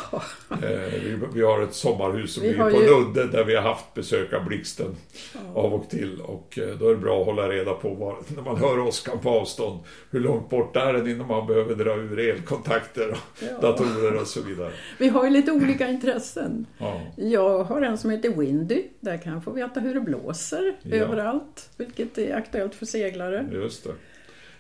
Eh, 0.50 0.94
vi, 1.04 1.20
vi, 1.34 1.42
har 1.42 1.62
ett 1.62 1.74
sommarhus 1.74 2.34
som 2.34 2.44
ligger 2.44 2.72
på 2.72 2.82
ju... 2.82 2.88
en 2.88 2.94
udde 2.94 3.28
där 3.28 3.44
vi 3.44 3.56
har 3.56 3.62
haft 3.62 3.94
besök 3.94 4.34
av 4.34 4.46
blixten 4.46 4.96
ja. 5.34 5.62
av 5.62 5.74
och 5.74 5.90
till. 5.90 6.22
Och 6.22 6.60
eh, 6.60 6.78
då 6.80 6.88
är 6.88 6.92
det 6.92 6.98
bra 6.98 7.20
att 7.20 7.26
hålla 7.26 7.50
reda 7.50 7.74
på 7.74 7.90
var, 7.90 8.18
när 8.36 8.44
man 8.44 8.58
hör 8.58 8.80
åskan 8.80 9.20
på 9.20 9.30
avstånd. 9.30 9.80
Hur 10.12 10.20
långt 10.20 10.50
bort 10.50 10.76
är 10.76 10.94
den 10.94 11.08
innan 11.08 11.28
man 11.28 11.48
behöver 11.48 11.76
dra 11.76 11.96
ur 11.96 12.20
elkontakter 12.20 13.12
och 13.12 13.18
ja. 13.40 13.60
datorer 13.62 14.22
och 14.22 14.28
så 14.28 14.42
vidare. 14.42 14.72
Vi 14.98 15.08
har 15.08 15.24
ju 15.24 15.30
lite 15.30 15.52
olika 15.52 15.88
intressen. 15.88 16.66
Ja. 16.78 17.02
Jag 17.16 17.64
har 17.64 17.82
en 17.82 17.98
som 17.98 18.10
heter 18.10 18.30
Windy. 18.30 18.84
Där 19.00 19.18
kan 19.18 19.34
jag 19.34 19.44
få 19.44 19.52
veta 19.52 19.80
hur 19.80 19.94
det 19.94 20.02
blåser 20.02 20.76
överallt. 20.92 21.70
Vilket 21.78 22.18
är 22.18 22.36
aktuellt 22.36 22.76
för 22.76 22.86
seglare. 22.86 23.50
Just 23.54 23.84
det 23.84 23.94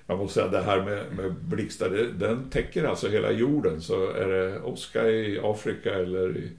jag 0.07 0.17
måste 0.17 0.33
säga 0.33 0.47
det 0.47 0.61
här 0.61 0.81
med, 0.81 1.05
med 1.17 1.33
blixtar, 1.33 1.89
den 2.19 2.49
täcker 2.49 2.83
alltså 2.83 3.09
hela 3.09 3.31
jorden. 3.31 3.81
Så 3.81 4.11
är 4.11 4.27
det 4.27 4.61
åska 4.61 5.09
i 5.09 5.39
Afrika 5.43 5.93
eller 5.93 6.37
i 6.37 6.49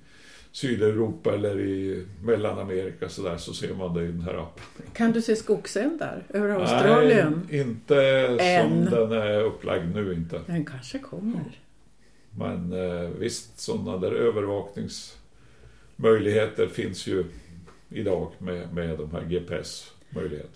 Sydeuropa 0.52 1.34
eller 1.34 1.60
i 1.60 2.06
Mellanamerika 2.22 3.08
så, 3.08 3.22
där, 3.22 3.36
så 3.36 3.54
ser 3.54 3.74
man 3.74 3.94
det 3.94 4.02
i 4.02 4.06
den 4.06 4.20
här 4.20 4.34
appen. 4.34 4.64
Kan 4.92 5.12
du 5.12 5.22
se 5.22 5.36
skogseldar 5.36 6.22
över 6.28 6.48
Australien? 6.48 7.46
Nej, 7.50 7.60
inte 7.60 8.06
Än. 8.40 8.90
som 8.90 9.08
den 9.08 9.12
är 9.12 9.42
upplagd 9.42 9.94
nu 9.94 10.14
inte. 10.14 10.40
Den 10.46 10.64
kanske 10.64 10.98
kommer. 10.98 11.60
Men 12.30 12.72
eh, 12.72 13.08
visst, 13.18 13.60
sådana 13.60 13.98
där 13.98 14.12
övervakningsmöjligheter 14.12 16.66
finns 16.66 17.06
ju 17.06 17.24
idag 17.90 18.32
med, 18.38 18.74
med 18.74 18.98
de 18.98 19.10
här 19.10 19.22
GPS 19.22 19.92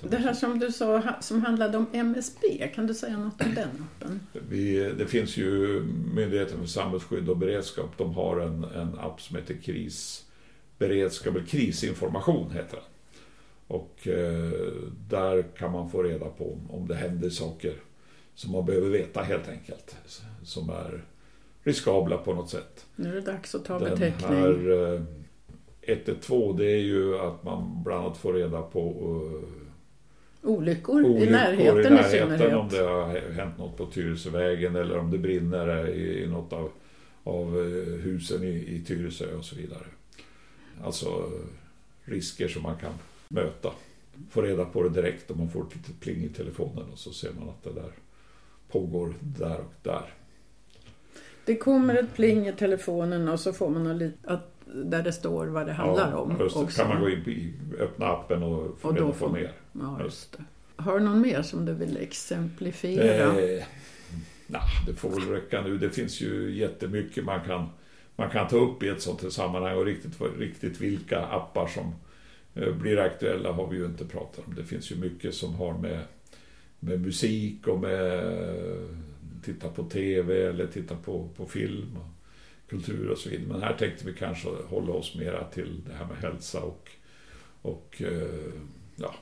det 0.00 0.16
här 0.16 0.34
som 0.34 0.58
du 0.58 0.72
sa 0.72 1.02
som 1.20 1.42
handlade 1.42 1.78
om 1.78 1.86
MSB, 1.92 2.68
kan 2.74 2.86
du 2.86 2.94
säga 2.94 3.18
något 3.18 3.42
om 3.42 3.54
den 3.54 3.68
appen? 3.68 4.20
Vi, 4.48 4.92
det 4.98 5.06
finns 5.06 5.36
ju 5.36 5.80
Myndigheten 6.14 6.58
för 6.58 6.66
samhällsskydd 6.66 7.28
och 7.28 7.36
beredskap, 7.36 7.98
de 7.98 8.14
har 8.14 8.40
en, 8.40 8.64
en 8.64 8.98
app 8.98 9.20
som 9.20 9.36
heter 9.36 9.54
krisberedskap, 9.54 11.34
eller 11.34 11.46
krisinformation 11.46 12.50
heter 12.50 12.76
den. 12.76 12.84
Och 13.66 14.08
eh, 14.08 14.50
där 15.08 15.42
kan 15.42 15.72
man 15.72 15.90
få 15.90 16.02
reda 16.02 16.26
på 16.26 16.52
om, 16.52 16.70
om 16.70 16.88
det 16.88 16.94
händer 16.94 17.30
saker 17.30 17.74
som 18.34 18.52
man 18.52 18.66
behöver 18.66 18.88
veta 18.88 19.22
helt 19.22 19.48
enkelt. 19.48 19.96
Som 20.42 20.70
är 20.70 21.04
riskabla 21.62 22.16
på 22.16 22.34
något 22.34 22.50
sätt. 22.50 22.86
Nu 22.96 23.08
är 23.08 23.14
det 23.14 23.20
dags 23.20 23.54
att 23.54 23.64
ta 23.64 23.78
Den 23.78 23.90
beteckning. 23.90 24.38
Här, 24.38 24.94
eh, 24.94 25.02
112 25.82 26.56
det 26.56 26.72
är 26.72 26.82
ju 26.82 27.18
att 27.18 27.44
man 27.44 27.82
bland 27.84 28.04
annat 28.04 28.18
får 28.18 28.32
reda 28.32 28.62
på 28.62 28.88
uh, 28.88 30.50
olyckor, 30.50 31.04
olyckor 31.04 31.28
i 31.28 31.30
närheten, 31.30 31.92
i 31.92 31.96
närheten. 31.96 32.54
Om 32.54 32.68
det 32.68 32.82
har 32.82 33.32
hänt 33.32 33.58
något 33.58 33.76
på 33.76 33.86
Tyresövägen 33.86 34.76
eller 34.76 34.98
om 34.98 35.10
det 35.10 35.18
brinner 35.18 35.88
i, 35.88 36.22
i 36.22 36.26
något 36.26 36.52
av, 36.52 36.70
av 37.24 37.56
uh, 37.56 37.96
husen 37.96 38.44
i, 38.44 38.48
i 38.48 38.84
Tyresö 38.86 39.34
och 39.34 39.44
så 39.44 39.56
vidare. 39.56 39.86
Alltså 40.84 41.30
risker 42.04 42.48
som 42.48 42.62
man 42.62 42.76
kan 42.76 42.92
möta. 43.28 43.72
Få 44.30 44.42
reda 44.42 44.64
på 44.64 44.82
det 44.82 44.88
direkt 44.88 45.30
om 45.30 45.38
man 45.38 45.50
får 45.50 45.62
ett 45.62 45.76
litet 45.76 46.00
pling 46.00 46.24
i 46.24 46.28
telefonen 46.28 46.84
och 46.92 46.98
så 46.98 47.12
ser 47.12 47.32
man 47.32 47.48
att 47.48 47.62
det 47.64 47.72
där 47.72 47.92
pågår 48.68 49.14
där 49.20 49.58
och 49.58 49.74
där. 49.82 50.14
Det 51.44 51.56
kommer 51.56 51.94
ett 51.94 52.14
pling 52.14 52.48
i 52.48 52.52
telefonen 52.52 53.28
och 53.28 53.40
så 53.40 53.52
får 53.52 53.68
man 53.68 54.12
att 54.24 54.60
där 54.74 55.02
det 55.02 55.12
står 55.12 55.46
vad 55.46 55.66
det 55.66 55.72
handlar 55.72 56.10
ja, 56.10 56.16
om. 56.16 56.36
Just 56.40 56.66
det. 56.66 56.82
kan 56.82 56.88
man 56.88 57.00
gå 57.00 57.10
in 57.10 57.18
i, 57.18 57.52
öppna 57.78 58.06
appen 58.06 58.42
och 58.42 58.78
få 58.80 58.88
och 58.88 58.94
reda 58.94 59.12
på 59.12 59.28
mer. 59.28 59.52
Ja, 59.72 60.00
just 60.04 60.32
det. 60.32 60.44
Har 60.82 60.98
du 60.98 61.04
någon 61.04 61.20
mer 61.20 61.42
som 61.42 61.64
du 61.64 61.72
vill 61.72 61.96
exemplifiera? 61.96 63.40
Eh, 63.40 63.64
nah, 64.46 64.86
det 64.86 64.94
får 64.94 65.10
väl 65.10 65.28
räcka 65.28 65.62
nu. 65.62 65.78
Det 65.78 65.90
finns 65.90 66.20
ju 66.20 66.56
jättemycket 66.56 67.24
man 67.24 67.40
kan, 67.44 67.68
man 68.16 68.30
kan 68.30 68.48
ta 68.48 68.56
upp 68.56 68.82
i 68.82 68.88
ett 68.88 69.02
sånt 69.02 69.22
här 69.22 69.30
sammanhang 69.30 69.76
och 69.76 69.84
riktigt, 69.84 70.20
riktigt 70.38 70.80
vilka 70.80 71.24
appar 71.26 71.66
som 71.66 71.94
eh, 72.54 72.74
blir 72.74 72.98
aktuella 72.98 73.52
har 73.52 73.66
vi 73.66 73.76
ju 73.76 73.84
inte 73.84 74.04
pratat 74.04 74.46
om. 74.46 74.54
Det 74.54 74.64
finns 74.64 74.92
ju 74.92 74.96
mycket 74.96 75.34
som 75.34 75.54
har 75.54 75.78
med, 75.78 76.00
med 76.80 77.00
musik 77.00 77.66
och 77.66 77.80
med 77.80 78.22
titta 79.42 79.68
på 79.68 79.84
TV 79.84 80.46
eller 80.46 80.66
titta 80.66 80.96
på, 80.96 81.28
på 81.36 81.46
film. 81.46 81.96
Och, 81.96 82.20
kultur 82.70 83.10
och 83.10 83.18
så 83.18 83.28
vidare. 83.28 83.48
Men 83.48 83.62
här 83.62 83.76
tänkte 83.76 84.06
vi 84.06 84.14
kanske 84.14 84.48
hålla 84.48 84.92
oss 84.92 85.14
mera 85.14 85.44
till 85.44 85.80
det 85.86 85.92
här 85.92 86.06
med 86.06 86.16
hälsa 86.16 86.60
och, 86.60 86.90
och 87.62 88.02
eh, 88.02 88.52
ja, 88.96 89.14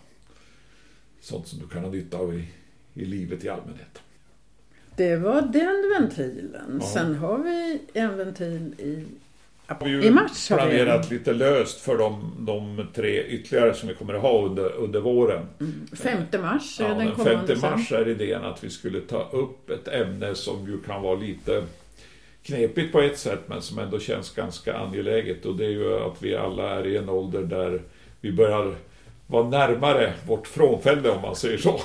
sånt 1.21 1.49
som 1.49 1.59
du 1.59 1.69
kan 1.69 1.85
ha 1.85 1.91
nytta 1.91 2.19
av 2.19 2.35
i, 2.35 2.49
i 2.95 3.05
livet 3.05 3.45
i 3.45 3.49
allmänhet. 3.49 4.03
Det 4.97 5.17
var 5.17 5.43
den 5.43 5.95
ventilen. 5.99 6.79
Ja. 6.81 6.87
Sen 6.87 7.15
har 7.15 7.39
vi 7.39 7.81
en 7.93 8.17
ventil 8.17 8.75
i 8.79 9.05
vi 9.85 10.07
I 10.07 10.11
mars 10.11 10.51
har 10.51 10.57
vi 10.57 10.77
planerat 10.77 11.11
lite 11.11 11.33
löst 11.33 11.81
för 11.81 11.99
de, 11.99 12.35
de, 12.39 12.87
tre 12.95 13.25
ytterligare 13.25 13.75
som 13.75 13.89
vi 13.89 13.95
kommer 13.95 14.15
att 14.15 14.23
ha 14.23 14.43
under, 14.43 14.73
under 14.73 15.01
våren. 15.01 15.47
Mm. 15.61 15.87
5 15.93 16.43
mars 16.43 16.81
är 16.81 16.89
ja, 16.89 16.95
den 16.95 17.13
kommande. 17.13 17.57
5 17.57 17.71
mars 17.71 17.93
är 17.93 18.09
idén 18.09 18.45
att 18.45 18.65
vi 18.65 18.71
skulle 18.71 19.01
ta 19.01 19.29
upp 19.33 19.71
ett 19.71 19.89
ämne 19.89 20.35
som 20.35 20.67
ju 20.67 20.81
kan 20.81 21.03
vara 21.03 21.15
lite 21.15 21.65
knepigt 22.43 22.93
på 22.93 23.01
ett 23.01 23.19
sätt 23.19 23.41
men 23.47 23.63
som 23.63 23.79
ändå 23.79 23.99
känns 23.99 24.35
ganska 24.35 24.77
angeläget 24.77 25.47
och 25.47 25.57
det 25.57 25.65
är 25.65 25.71
ju 25.71 25.95
att 25.95 26.23
vi 26.23 26.37
alla 26.37 26.71
är 26.71 26.87
i 26.87 26.97
en 26.97 27.09
ålder 27.09 27.43
där 27.43 27.83
vi 28.21 28.33
börjar 28.33 28.75
vara 29.27 29.49
närmare 29.49 30.13
vårt 30.27 30.47
frånfälle 30.47 31.11
om 31.11 31.23
man 31.23 31.37
säger 31.37 31.59
så. 31.59 31.81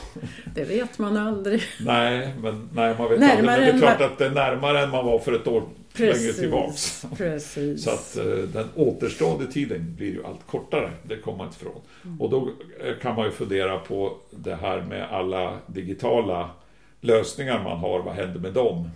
Det 0.56 0.64
vet 0.64 1.00
man 1.00 1.18
aldrig. 1.18 1.64
Nej, 1.80 2.34
men 2.42 2.70
nej, 2.74 2.96
man 2.98 3.10
vet 3.10 3.20
närmare 3.20 3.54
aldrig. 3.54 3.74
Men 3.74 3.80
det 3.82 3.88
är 3.88 3.96
klart 3.96 4.12
att 4.12 4.18
det 4.18 4.26
är 4.26 4.32
närmare 4.32 4.80
än 4.80 4.90
man 4.90 5.06
var 5.06 5.20
för 5.20 5.34
ett 5.34 5.48
år 5.48 5.64
precis, 5.94 6.22
längre 6.22 6.34
tillbaks. 6.34 7.06
Precis. 7.18 7.84
Så 7.84 7.90
att 7.90 8.18
uh, 8.26 8.44
den 8.44 8.68
återstående 8.76 9.48
tiden 9.48 9.96
blir 9.96 10.12
ju 10.12 10.26
allt 10.26 10.48
kortare, 10.48 10.92
det 11.04 11.18
kommer 11.18 11.38
man 11.38 11.48
inte 11.48 11.60
ifrån. 11.60 11.82
Mm. 12.06 12.22
Och 12.22 12.30
då 12.30 12.52
eh, 12.84 12.98
kan 13.02 13.16
man 13.16 13.26
ju 13.26 13.32
fundera 13.32 13.80
på 13.80 14.18
det 14.32 14.56
här 14.56 14.82
med 14.82 15.04
alla 15.12 15.60
digitala 15.68 16.50
lösningar 17.02 17.64
man 17.64 17.78
har, 17.78 18.00
vad 18.00 18.16
händer 18.16 18.40
med 18.40 18.54
dem? 18.54 18.90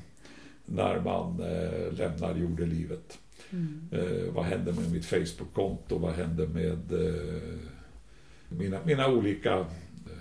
när 0.68 1.00
man 1.00 1.39
eh, 1.39 1.94
lämnar 1.94 2.36
jordelivet. 2.36 3.20
Mm. 3.50 3.89
Eh, 3.92 4.34
vad 4.34 4.46
händer 4.46 4.74
med 4.74 4.92
mitt 4.92 5.06
Facebook-konto? 5.06 5.98
Vad 5.98 6.13
händer 6.13 6.48
med 6.48 6.92
eh, 6.92 7.60
mina, 8.50 8.80
mina 8.86 9.08
olika 9.08 9.58
eh, 9.58 9.66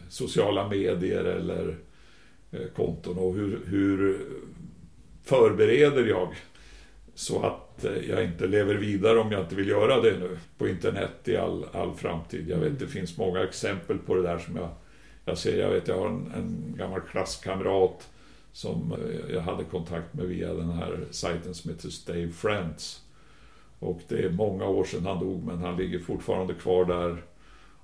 sociala 0.09 0.69
medier 0.69 1.25
eller 1.25 1.77
eh, 2.51 2.67
konton? 2.77 3.19
Och 3.19 3.35
hur, 3.35 3.61
hur 3.67 4.21
förbereder 5.25 6.07
jag 6.07 6.35
så 7.17 7.43
att 7.43 7.85
eh, 7.85 8.11
jag 8.11 8.25
inte 8.25 8.47
lever 8.47 8.75
vidare 8.75 9.19
om 9.19 9.33
jag 9.33 9.41
inte 9.41 9.55
vill 9.55 9.69
göra 9.69 10.01
det 10.01 10.19
nu 10.19 10.39
på 10.59 10.69
internet 10.69 11.29
i 11.29 11.37
all, 11.37 11.67
all 11.73 11.95
framtid. 11.95 12.49
Jag 12.49 12.59
vet 12.59 12.69
mm. 12.69 12.79
det 12.79 12.87
finns 12.87 13.19
många 13.19 13.45
exempel 13.45 13.99
på 13.99 14.15
det 14.15 14.23
där 14.23 14.39
som 14.39 14.57
jag, 14.57 14.69
jag 15.25 15.39
ser. 15.39 15.59
Jag 15.59 15.71
vet 15.71 15.89
jag 15.89 15.99
har 15.99 16.07
en, 16.07 16.33
en 16.35 16.75
gammal 16.77 17.01
klasskamrat 17.01 18.09
som 18.53 18.93
eh, 18.93 19.35
jag 19.35 19.41
hade 19.41 19.65
kontakt 19.65 20.15
med 20.15 20.27
via 20.27 20.55
den 20.55 20.71
här 20.71 21.05
sajten 21.11 21.55
som 21.55 21.71
heter 21.71 21.89
Stay 21.89 22.33
Friends. 22.33 23.03
Och 23.79 24.01
det 24.09 24.25
är 24.25 24.31
många 24.31 24.67
år 24.67 24.85
sedan 24.85 25.07
han 25.07 25.19
dog 25.19 25.45
men 25.45 25.59
han 25.59 25.77
ligger 25.77 25.99
fortfarande 25.99 26.55
kvar 26.55 26.85
där. 26.85 27.23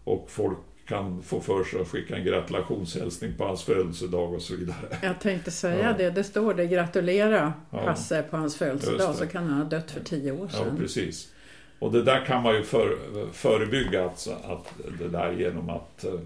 Och 0.04 0.30
folk 0.30 0.58
kan 0.88 1.22
få 1.22 1.40
för 1.40 1.64
sig 1.64 1.80
att 1.80 1.88
skicka 1.88 2.16
en 2.16 2.24
gratulationshälsning 2.24 3.34
på 3.36 3.44
hans 3.44 3.62
födelsedag 3.62 4.34
och 4.34 4.42
så 4.42 4.56
vidare. 4.56 4.98
Jag 5.02 5.20
tänkte 5.20 5.50
säga 5.50 5.88
ja. 5.90 5.92
det, 5.98 6.10
det 6.10 6.24
står 6.24 6.54
det, 6.54 6.66
gratulera 6.66 7.52
Hasse 7.70 8.16
ja. 8.16 8.22
på 8.22 8.36
hans 8.36 8.56
födelsedag 8.56 9.14
så 9.14 9.26
kan 9.26 9.46
han 9.46 9.58
ha 9.58 9.64
dött 9.64 9.90
för 9.90 10.00
tio 10.00 10.32
år 10.32 10.48
sedan. 10.48 10.66
Ja, 10.70 10.76
precis. 10.78 11.32
Och 11.78 11.92
det 11.92 12.02
där 12.02 12.24
kan 12.24 12.42
man 12.42 12.54
ju 12.54 12.62
för, 12.62 12.96
förebygga 13.32 14.04
alltså, 14.04 14.30
att 14.30 14.74
det 14.98 15.08
där 15.08 15.32
genom 15.32 15.70
att 15.70 16.04
uh, 16.08 16.20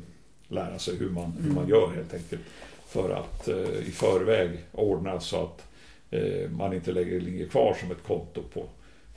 lära 0.49 0.79
sig 0.79 0.97
hur 0.97 1.11
man, 1.11 1.33
hur 1.41 1.51
man 1.51 1.65
mm. 1.65 1.71
gör 1.71 1.91
helt 1.95 2.15
enkelt 2.15 2.43
för 2.89 3.11
att 3.11 3.49
eh, 3.49 3.89
i 3.89 3.91
förväg 3.91 4.65
ordna 4.73 5.21
så 5.21 5.43
att 5.43 5.67
eh, 6.11 6.51
man 6.51 6.73
inte 6.73 6.93
lägger 6.93 7.21
ligger 7.21 7.49
kvar 7.49 7.77
som 7.81 7.91
ett 7.91 8.03
konto 8.07 8.43
på 8.55 8.67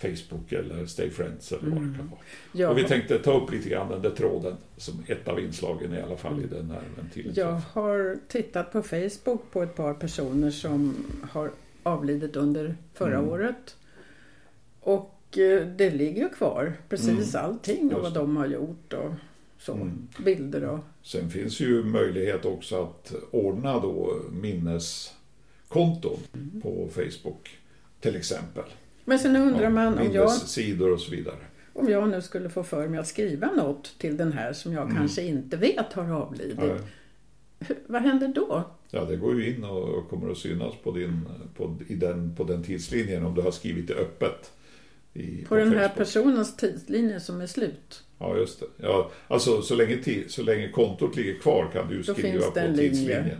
Facebook 0.01 0.51
eller 0.51 0.85
Stay 0.85 1.09
Friends 1.09 1.51
eller 1.51 1.69
vad 1.69 1.71
det 1.71 1.85
kan 1.85 1.93
mm. 1.93 2.09
vara. 2.09 2.19
Ja. 2.51 2.69
Och 2.69 2.77
vi 2.77 2.83
tänkte 2.83 3.19
ta 3.19 3.41
upp 3.41 3.51
lite 3.51 3.69
grann 3.69 3.91
den 3.91 4.01
där 4.01 4.09
tråden 4.09 4.55
som 4.77 5.03
ett 5.07 5.27
av 5.27 5.39
inslagen 5.39 5.93
i 5.93 6.01
alla 6.01 6.17
fall 6.17 6.43
i 6.43 6.47
den 6.47 6.71
här 6.71 6.83
ventilen. 6.95 7.33
Jag 7.35 7.61
har 7.73 8.17
tittat 8.27 8.71
på 8.71 8.81
Facebook 8.81 9.51
på 9.51 9.63
ett 9.63 9.75
par 9.75 9.93
personer 9.93 10.51
som 10.51 10.95
har 11.31 11.51
avlidit 11.83 12.35
under 12.35 12.75
förra 12.93 13.17
mm. 13.17 13.29
året. 13.29 13.75
Och 14.79 15.37
eh, 15.37 15.67
det 15.67 15.89
ligger 15.89 16.21
ju 16.21 16.29
kvar 16.29 16.73
precis 16.89 17.35
mm. 17.35 17.45
allting 17.45 17.95
och 17.95 18.01
vad 18.01 18.13
de 18.13 18.37
har 18.37 18.47
gjort. 18.47 18.93
Och 18.93 19.13
så, 19.59 19.73
mm. 19.73 20.07
bilder 20.25 20.63
och... 20.63 20.79
Sen 21.01 21.29
finns 21.29 21.59
ju 21.59 21.83
möjlighet 21.83 22.45
också 22.45 22.83
att 22.83 23.13
ordna 23.31 23.79
då 23.79 24.21
minneskonton 24.31 26.19
mm. 26.33 26.61
på 26.61 26.89
Facebook 26.93 27.57
till 27.99 28.15
exempel. 28.15 28.63
Men 29.09 29.19
sen 29.19 29.35
undrar 29.35 29.69
man 29.69 29.97
om 29.97 30.11
jag... 30.11 30.31
sidor 30.31 30.93
och 30.93 30.99
så 30.99 31.11
vidare. 31.11 31.35
Om 31.73 31.89
jag 31.89 32.09
nu 32.09 32.21
skulle 32.21 32.49
få 32.49 32.63
för 32.63 32.87
mig 32.87 32.99
att 32.99 33.07
skriva 33.07 33.51
något 33.51 33.95
till 33.99 34.17
den 34.17 34.33
här 34.33 34.53
som 34.53 34.73
jag 34.73 34.83
mm. 34.83 34.95
kanske 34.95 35.21
inte 35.21 35.57
vet 35.57 35.93
har 35.93 36.11
avlidit. 36.11 36.59
Ja. 36.61 36.77
Vad 37.87 38.01
händer 38.01 38.27
då? 38.27 38.63
Ja, 38.91 39.05
det 39.05 39.15
går 39.15 39.41
ju 39.41 39.55
in 39.55 39.63
och 39.63 40.09
kommer 40.09 40.31
att 40.31 40.37
synas 40.37 40.73
på 40.83 40.91
din, 40.91 41.21
på, 41.55 41.77
i 41.87 41.95
den, 41.95 42.35
på 42.35 42.43
den 42.43 42.63
tidslinjen 42.63 43.25
om 43.25 43.35
du 43.35 43.41
har 43.41 43.51
skrivit 43.51 43.87
det 43.87 43.93
öppet. 43.93 44.51
I, 45.13 45.41
på, 45.41 45.47
på 45.47 45.55
den 45.55 45.73
här 45.73 45.89
personens 45.89 46.55
tidslinje 46.55 47.19
som 47.19 47.41
är 47.41 47.47
slut? 47.47 48.03
Ja, 48.17 48.37
just 48.37 48.59
det. 48.59 48.65
Ja, 48.77 49.11
alltså 49.27 49.61
så 49.61 49.75
länge, 49.75 50.03
så 50.27 50.43
länge 50.43 50.69
kontot 50.69 51.15
ligger 51.15 51.39
kvar 51.39 51.69
kan 51.73 51.89
du 51.89 52.03
skriva 52.03 52.45
på 52.45 52.59
tidslinjen. 52.77 53.39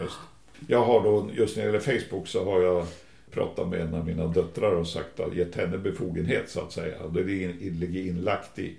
Just. 0.00 0.18
Jag 0.66 0.84
har 0.84 1.02
då, 1.02 1.30
just 1.34 1.56
när 1.56 1.64
det 1.64 1.72
gäller 1.72 2.00
Facebook 2.00 2.28
så 2.28 2.44
har 2.44 2.60
jag 2.60 2.86
pratat 3.30 3.68
med 3.68 3.80
en 3.80 3.94
av 3.94 4.06
mina 4.06 4.26
döttrar 4.26 4.72
och 4.72 4.86
sagt 4.88 5.20
att 5.20 5.36
gett 5.36 5.54
henne 5.54 5.78
befogenhet 5.78 6.48
så 6.50 6.60
att 6.60 6.72
säga. 6.72 6.96
Det 7.14 7.22
ligger 7.22 8.00
inlagt 8.00 8.58
i, 8.58 8.76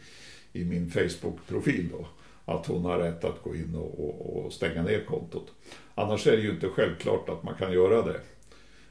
i 0.53 0.63
min 0.65 0.89
Facebook-profil 0.91 1.89
då. 1.91 2.07
Att 2.45 2.65
hon 2.67 2.85
har 2.85 2.97
rätt 2.97 3.23
att 3.23 3.41
gå 3.43 3.55
in 3.55 3.75
och, 3.75 3.99
och, 3.99 4.45
och, 4.45 4.53
stänga 4.53 4.83
ner 4.83 5.03
kontot. 5.07 5.51
Annars 5.95 6.27
är 6.27 6.31
det 6.37 6.43
ju 6.43 6.49
inte 6.49 6.67
självklart 6.67 7.29
att 7.29 7.43
man 7.43 7.53
kan 7.55 7.73
göra 7.73 8.01
det. 8.01 8.19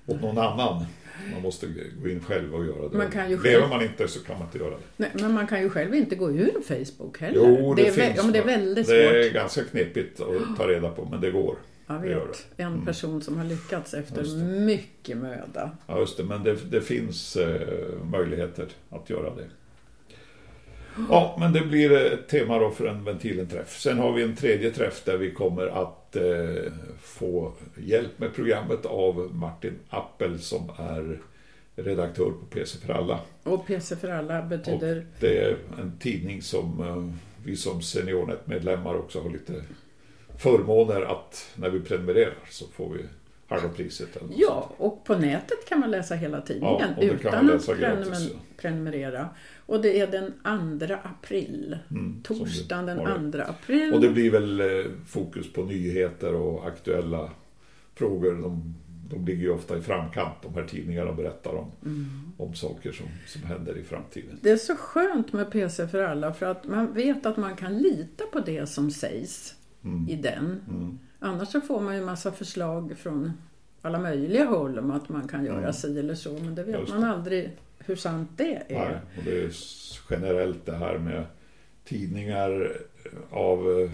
åt 0.07 0.21
någon 0.23 0.39
annan. 0.39 0.85
Man 1.33 1.43
måste 1.43 1.67
gå 2.03 2.09
in 2.09 2.21
själv 2.21 2.55
och 2.55 2.65
göra 2.67 2.89
det. 2.89 2.97
Man 2.99 3.11
kan 3.11 3.31
ju 3.31 3.43
Lever 3.43 3.59
själv- 3.61 3.71
man 3.71 3.83
inte 3.83 4.09
så 4.09 4.21
kan 4.21 4.39
man 4.39 4.47
inte 4.47 4.59
göra 4.59 4.71
det. 4.71 4.77
Nej, 4.97 5.11
men 5.15 5.33
man 5.33 5.47
kan 5.47 5.61
ju 5.63 5.71
själv 5.71 5.95
inte 5.95 6.17
gå 6.17 6.31
ur 6.31 6.53
Facebook 6.69 7.19
heller. 7.21 7.37
Jo, 7.37 7.75
det, 7.75 7.87
är, 7.87 7.93
vä- 7.93 7.95
finns. 7.95 8.17
ja, 8.17 8.23
men 8.23 8.33
det 8.33 8.39
är 8.39 8.45
väldigt 8.45 8.87
Det 8.87 9.05
är 9.05 9.23
svårt. 9.25 9.35
ganska 9.35 9.65
knepigt 9.65 10.21
att 10.21 10.57
ta 10.57 10.69
reda 10.69 10.91
på, 10.91 11.09
men 11.11 11.21
det 11.21 11.31
går. 11.31 11.57
Jag 11.91 11.99
vet 11.99 12.47
en 12.57 12.85
person 12.85 13.23
som 13.23 13.37
har 13.37 13.45
lyckats 13.45 13.95
efter 13.95 14.37
mycket 14.67 15.17
möda. 15.17 15.71
Ja, 15.87 15.99
just 15.99 16.17
det. 16.17 16.25
Men 16.25 16.43
det, 16.43 16.71
det 16.71 16.81
finns 16.81 17.37
eh, 17.37 18.05
möjligheter 18.05 18.67
att 18.91 19.11
göra 19.11 19.35
det. 19.35 19.45
Ja, 21.09 21.37
men 21.41 21.53
det 21.53 21.61
blir 21.61 21.93
ett 21.93 22.29
tema 22.29 22.59
då 22.59 22.71
för 22.71 22.87
en 22.87 23.05
Ventilen-träff. 23.05 23.79
Sen 23.79 23.99
har 23.99 24.13
vi 24.13 24.23
en 24.23 24.37
tredje 24.37 24.71
träff 24.71 25.05
där 25.05 25.17
vi 25.17 25.31
kommer 25.31 25.67
att 25.67 26.17
eh, 26.17 26.73
få 27.01 27.53
hjälp 27.77 28.19
med 28.19 28.35
programmet 28.35 28.87
av 28.87 29.35
Martin 29.35 29.79
Appel 29.89 30.41
som 30.41 30.71
är 30.79 31.19
redaktör 31.77 32.31
på 32.31 32.47
PC 32.51 32.79
för 32.79 32.93
alla. 32.93 33.21
Och 33.43 33.67
PC 33.67 33.97
för 33.97 34.09
alla 34.09 34.43
betyder... 34.43 35.07
Det 35.21 35.39
är 35.39 35.57
en 35.81 35.99
tidning 35.99 36.43
som 36.43 36.81
eh, 36.81 37.21
vi 37.45 37.57
som 37.57 37.83
SeniorNet-medlemmar 37.83 38.95
också 38.95 39.21
har 39.23 39.31
lite 39.31 39.63
förmåner 40.41 41.03
att 41.03 41.51
när 41.57 41.71
vi 41.71 41.81
prenumererar 41.81 42.35
så 42.51 42.67
får 42.67 42.93
vi 42.95 43.01
halva 43.49 43.69
priset. 43.69 44.17
Ja, 44.37 44.71
och 44.77 45.05
på 45.05 45.19
nätet 45.19 45.69
kan 45.69 45.81
man 45.81 45.91
läsa 45.91 46.15
hela 46.15 46.41
tidningen 46.41 46.95
Ja, 46.99 47.03
utan 47.03 47.51
att 47.51 47.67
gratis, 47.79 48.29
ja. 48.33 48.39
prenumerera. 48.57 49.29
Och 49.67 49.83
det 49.83 50.01
är 50.01 50.07
den 50.07 50.33
2 50.89 50.95
april. 51.03 51.79
Mm, 51.91 52.23
Torsdagen 52.23 52.87
den 52.87 52.99
har 52.99 53.19
2 53.19 53.25
det. 53.25 53.45
april. 53.47 53.93
Och 53.95 54.01
det 54.01 54.09
blir 54.09 54.31
väl 54.31 54.61
eh, 54.61 54.67
fokus 55.09 55.53
på 55.53 55.65
nyheter 55.65 56.35
och 56.35 56.67
aktuella 56.67 57.31
frågor. 57.95 58.35
De, 58.43 58.75
de 59.11 59.25
ligger 59.27 59.43
ju 59.43 59.51
ofta 59.51 59.79
i 59.79 59.81
framkant, 59.83 60.35
de 60.43 60.55
här 60.55 60.65
tidningarna 60.65 61.13
berättar 61.13 61.55
om, 61.55 61.71
Mm. 61.85 62.33
om 62.37 62.55
saker 62.55 62.93
som, 62.93 63.07
som 63.27 63.43
händer 63.43 63.79
i 63.79 63.83
framtiden. 63.83 64.39
Det 64.43 64.51
är 64.51 64.57
så 64.57 64.77
skönt 64.77 65.33
med 65.33 65.51
PC 65.53 65.89
för 65.89 66.03
alla 66.03 66.33
för 66.35 66.47
att 66.47 66.65
man 66.69 66.93
vet 66.95 67.27
att 67.27 67.37
man 67.37 67.57
kan 67.57 67.79
lita 67.79 68.25
på 68.33 68.41
det 68.41 68.67
som 68.69 68.91
sägs 68.91 69.55
Mm. 69.85 70.09
i 70.09 70.17
den. 70.17 70.61
Mm. 70.71 70.99
Annars 71.19 71.49
så 71.49 71.61
får 71.61 71.81
man 71.81 71.97
ju 71.97 72.05
massa 72.05 72.33
förslag 72.33 72.95
från 72.99 73.33
alla 73.83 73.99
möjliga 73.99 74.45
håll 74.45 74.79
om 74.79 74.91
att 74.91 75.09
man 75.09 75.29
kan 75.29 75.45
göra 75.45 75.59
Mm. 75.59 75.73
si 75.73 75.99
eller 75.99 76.15
så. 76.15 76.33
Men 76.33 76.55
det 76.55 76.63
vet 76.65 76.89
man 76.89 77.05
aldrig 77.05 77.51
hur 77.79 77.97
sant 77.97 78.31
det 78.37 78.63
är. 78.69 78.79
Nej, 78.89 78.99
och 79.19 79.25
det 79.25 79.43
är 79.45 79.51
generellt 80.11 80.67
det 80.67 80.77
här 80.77 80.99
med 80.99 81.25
tidningar 81.85 82.73
av 83.31 83.81
eh, 83.81 83.91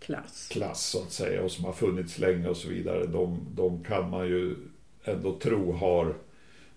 Klass. 0.00 0.48
klass 0.52 0.82
så 0.86 1.02
att 1.02 1.12
säga 1.12 1.42
och 1.42 1.50
som 1.50 1.64
har 1.64 1.72
funnits 1.72 2.18
länge 2.18 2.48
och 2.48 2.56
så 2.56 2.68
vidare. 2.68 3.06
De, 3.06 3.40
de 3.54 3.84
kan 3.84 4.10
man 4.10 4.26
ju 4.26 4.54
ändå 5.04 5.38
tro 5.38 5.72
har 5.72 6.14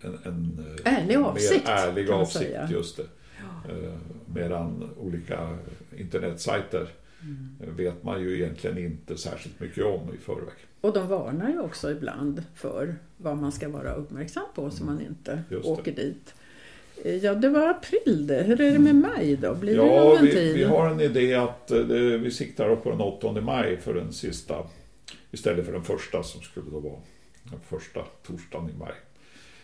en, 0.02 0.18
en 0.24 0.66
eh, 0.86 0.94
Ärlig 0.94 1.18
avsikt, 1.18 1.68
mer 1.68 1.74
ärlig 1.74 2.10
avsikt. 2.10 2.52
Just 2.70 2.98
det. 2.98 3.04
Eh, 3.70 3.94
Medan 4.34 4.90
olika 4.98 5.58
internetsajter 5.98 6.88
Mm. 7.28 7.76
vet 7.76 8.04
man 8.04 8.22
ju 8.22 8.36
egentligen 8.36 8.78
inte 8.78 9.18
särskilt 9.18 9.60
mycket 9.60 9.86
om 9.86 10.14
i 10.14 10.18
förväg. 10.18 10.54
Och 10.82 10.94
de 10.94 11.08
varnar 11.08 11.50
ju 11.50 11.60
också 11.60 11.92
ibland 11.92 12.44
för 12.56 12.96
vad 13.18 13.38
man 13.38 13.52
ska 13.52 13.70
vara 13.70 13.94
uppmärksam 13.94 14.44
på 14.56 14.70
så 14.72 14.84
man 14.84 15.02
inte 15.02 15.32
Mm. 15.32 15.44
Just 15.50 15.64
det. 15.64 15.70
åker 15.72 15.92
dit. 15.92 16.34
Eh, 17.04 17.16
Ja, 17.16 17.36
det 17.36 17.50
var 17.50 17.70
april 17.70 18.28
det. 18.28 18.44
Hur 18.44 18.62
är 18.62 18.72
det 18.72 18.80
med 18.80 18.96
maj 18.96 19.36
då? 19.42 19.56
Blir 19.56 19.78
det 19.78 19.86
Ja, 19.86 20.04
någon 20.04 20.18
vi, 20.22 20.28
ventil? 20.28 20.54
vi 20.54 20.64
har 20.64 20.90
en 20.90 21.02
idé 21.02 21.34
att 21.36 21.72
eh, 21.72 21.80
det, 21.80 22.18
vi 22.18 22.32
siktar 22.32 22.76
på 22.76 22.90
den 22.92 23.02
8 23.02 23.42
maj 23.42 23.78
för 23.78 23.94
den 23.94 24.14
sista 24.14 24.56
istället 25.32 25.66
för 25.66 25.74
den 25.74 25.84
första 25.84 26.24
som 26.24 26.42
skulle 26.42 26.70
då 26.72 26.80
vara 26.80 27.00
den 27.44 27.60
första 27.60 28.02
torsdagen 28.28 28.70
i 28.70 28.74
maj. 28.80 28.94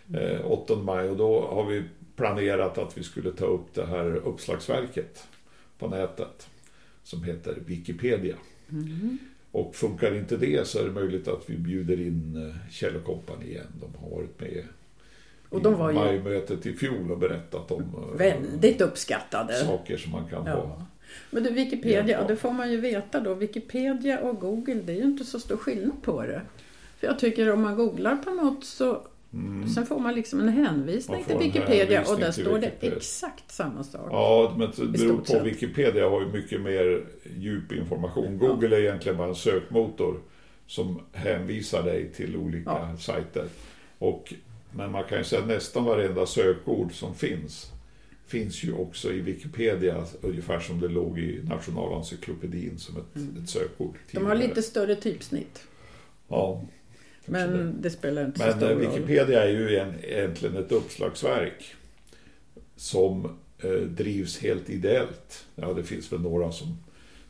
Mm. 0.10 0.36
Eh, 0.36 0.46
8 0.52 0.76
maj 0.76 1.10
och 1.10 1.18
då 1.18 1.42
har 1.48 1.66
vi 1.66 1.84
planerat 2.16 2.78
att 2.78 2.98
vi 2.98 3.04
skulle 3.04 3.32
ta 3.32 3.46
upp 3.46 3.74
det 3.74 3.86
här 3.86 4.16
uppslagsverket 4.16 5.28
på 5.80 5.88
nätet 5.88 6.48
som 7.04 7.24
heter 7.24 7.58
Wikipedia. 7.66 8.36
Mm. 8.72 9.18
Och 9.52 9.76
funkar 9.76 10.16
inte 10.16 10.38
det 10.38 10.68
så 10.68 10.80
är 10.80 10.84
det 10.84 10.92
möjligt 10.92 11.28
att 11.28 11.50
vi 11.50 11.58
bjuder 11.58 12.00
in 12.00 12.48
eh, 12.48 12.72
Kjell 12.72 13.00
Company 13.00 13.46
igen. 13.46 13.68
De 13.82 14.04
har 14.04 14.10
varit 14.10 14.40
med 14.40 14.64
Och 15.50 15.62
de 15.62 15.74
var 15.74 15.92
i 15.92 15.94
ju 15.94 16.00
majmötet 16.00 16.66
i 16.66 16.74
fjol 16.74 17.12
och 17.12 17.18
berättat 17.18 17.72
om 17.72 17.82
eh, 17.82 18.18
väldigt 18.18 18.82
uppskattade. 18.82 19.54
saker 19.54 19.98
som 19.98 20.12
man 20.12 20.30
kan 20.30 20.42
ha. 20.42 20.50
Ja. 20.50 20.86
Men 21.30 21.44
du, 21.44 21.50
Wikipedia, 21.50 22.20
ja, 22.22 22.28
det 22.28 22.36
får 22.36 22.52
man 22.52 22.72
ju 22.72 22.78
veta 22.78 23.20
då. 23.20 23.34
Wikipedia 23.34 24.20
och 24.20 24.40
Google, 24.40 24.82
det 24.86 24.94
är 24.94 24.98
ju 24.98 25.04
inte 25.04 25.24
så 25.24 25.40
stor 25.40 25.58
skillnad 25.58 26.02
på 26.02 26.22
det. 26.22 26.42
För 27.00 27.08
jag 27.08 27.20
tycker 27.20 27.52
om 27.52 27.62
man 27.62 27.76
googlar 27.76 28.16
på 28.16 28.30
något 28.30 28.66
så 28.66 29.08
Mm. 29.34 29.68
sen 29.70 29.86
får 29.86 30.00
man 30.00 30.16
liksom 30.16 30.40
en 30.40 30.50
hänvisning 30.50 31.24
till 31.24 31.38
Wikipedia 31.38 32.02
och 32.02 32.08
hänvisning 32.08 32.20
där 32.20 32.32
till 32.32 32.44
står 32.44 32.60
det 32.60 32.72
exakt 32.88 33.52
samma 33.52 33.84
sak. 33.84 34.08
Ja, 34.12 34.56
men 34.58 34.72
det 34.92 34.98
beror 34.98 35.18
på. 35.18 35.26
sett. 35.26 35.44
Wikipedia 35.46 36.10
har 36.10 36.22
ju 36.22 36.28
mycket 36.28 36.62
mer 36.62 37.06
djup 37.38 37.72
information. 37.72 38.38
Google 38.38 38.76
är 38.78 38.82
egentligen 38.82 39.18
bara 39.18 39.28
en 39.28 39.36
sökmotor 39.36 40.20
som 40.68 41.02
hänvisar 41.14 41.84
dig 41.84 42.12
till 42.14 42.36
olika 42.38 42.70
Ja. 42.70 42.98
sajter. 42.98 43.46
Och, 44.00 44.34
men 44.76 44.92
man 44.92 45.04
kan 45.04 45.18
ju 45.18 45.24
säga 45.24 45.42
att 45.42 45.48
nästan 45.48 45.84
varenda 45.86 46.26
sökord 46.26 46.94
som 46.94 47.16
finns 47.16 47.72
finns 48.28 48.64
ju 48.64 48.74
också 48.74 49.12
i 49.14 49.20
Wikipedia, 49.20 50.06
ungefär 50.22 50.60
som 50.60 50.80
det 50.80 50.88
låg 50.88 51.20
i 51.20 51.42
Nationalencyklopedin 51.44 52.78
som 52.80 52.98
ett, 52.98 53.16
Mm. 53.16 53.44
ett 53.44 53.50
sökord. 53.50 53.96
De 54.12 54.26
har 54.26 54.32
tidigare. 54.36 54.48
lite 54.50 54.62
större 54.62 54.96
typsnitt. 54.96 55.64
Ja. 56.28 56.62
Men 57.26 57.82
det 57.82 57.90
spelar 57.90 58.26
inte 58.26 58.40
så 58.40 58.46
Men 58.46 58.58
stor 58.58 58.72
eh, 58.72 58.78
roll. 58.78 58.80
Wikipedia 58.80 59.44
är 59.44 59.50
ju 59.50 59.78
en, 59.78 59.94
egentligen 60.04 60.58
ett 60.58 60.72
uppslagsverk 60.72 61.76
som 62.76 63.38
eh, 63.64 63.72
drivs 63.72 64.40
helt 64.40 64.70
ideellt. 64.70 65.46
Ja, 65.56 65.74
det 65.74 65.84
finns 65.84 66.14
väl 66.14 66.22
några 66.22 66.52
som, 66.52 66.78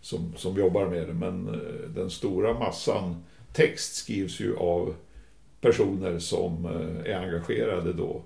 som, 0.01 0.33
som 0.37 0.57
jobbar 0.57 0.87
med 0.87 1.07
det, 1.07 1.13
men 1.13 1.47
eh, 1.47 1.89
den 1.95 2.09
stora 2.09 2.53
massan 2.53 3.23
text 3.53 3.95
skrivs 3.95 4.39
ju 4.39 4.55
av 4.55 4.95
personer 5.61 6.19
som 6.19 6.65
eh, 6.65 7.11
är 7.13 7.19
engagerade 7.19 7.93
då 7.93 8.21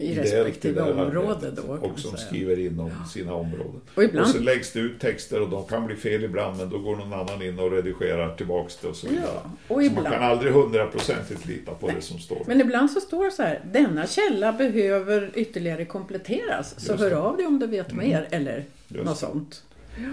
I 0.00 0.14
respektive 0.14 0.80
det 0.84 0.92
område 0.92 1.50
då. 1.50 1.62
och 1.72 1.98
som 1.98 2.10
säga. 2.10 2.26
skriver 2.26 2.58
inom 2.58 2.90
sina 3.12 3.34
områden. 3.34 3.80
Och 3.94 4.04
ibland, 4.04 4.26
Och 4.26 4.32
så 4.34 4.38
läggs 4.42 4.72
det 4.72 4.80
ut 4.80 5.00
texter 5.00 5.40
och 5.42 5.48
de 5.48 5.64
kan 5.64 5.86
bli 5.86 5.96
fel 5.96 6.24
ibland 6.24 6.56
men 6.58 6.70
då 6.70 6.78
går 6.78 6.96
någon 6.96 7.12
annan 7.12 7.42
in 7.42 7.58
och 7.58 7.70
redigerar 7.72 8.34
tillbaks 8.36 8.76
det 8.82 8.88
och 8.88 8.96
så 8.96 9.08
vidare. 9.08 9.24
ja, 9.34 9.50
och 9.68 9.68
Så 9.68 9.74
man 9.74 9.84
ibland. 9.84 10.06
kan 10.08 10.22
aldrig 10.22 10.52
hundraprocentigt 10.52 11.46
lita 11.46 11.74
på 11.74 11.86
det 11.90 12.00
som 12.02 12.18
står. 12.18 12.42
Men 12.46 12.60
ibland 12.60 12.90
så 12.90 13.00
står 13.00 13.24
det 13.24 13.30
så 13.30 13.42
här, 13.42 13.60
denna 13.72 14.06
källa 14.06 14.52
behöver 14.52 15.30
ytterligare 15.34 15.84
kompletteras. 15.84 16.74
Så 16.80 16.96
hör 16.96 17.10
av 17.12 17.36
dig 17.36 17.46
om 17.46 17.58
du 17.58 17.66
vet 17.66 17.92
Mm. 17.92 18.08
mer 18.08 18.26
eller 18.30 18.64
Just 18.88 19.04
något 19.04 19.18
sånt. 19.18 19.62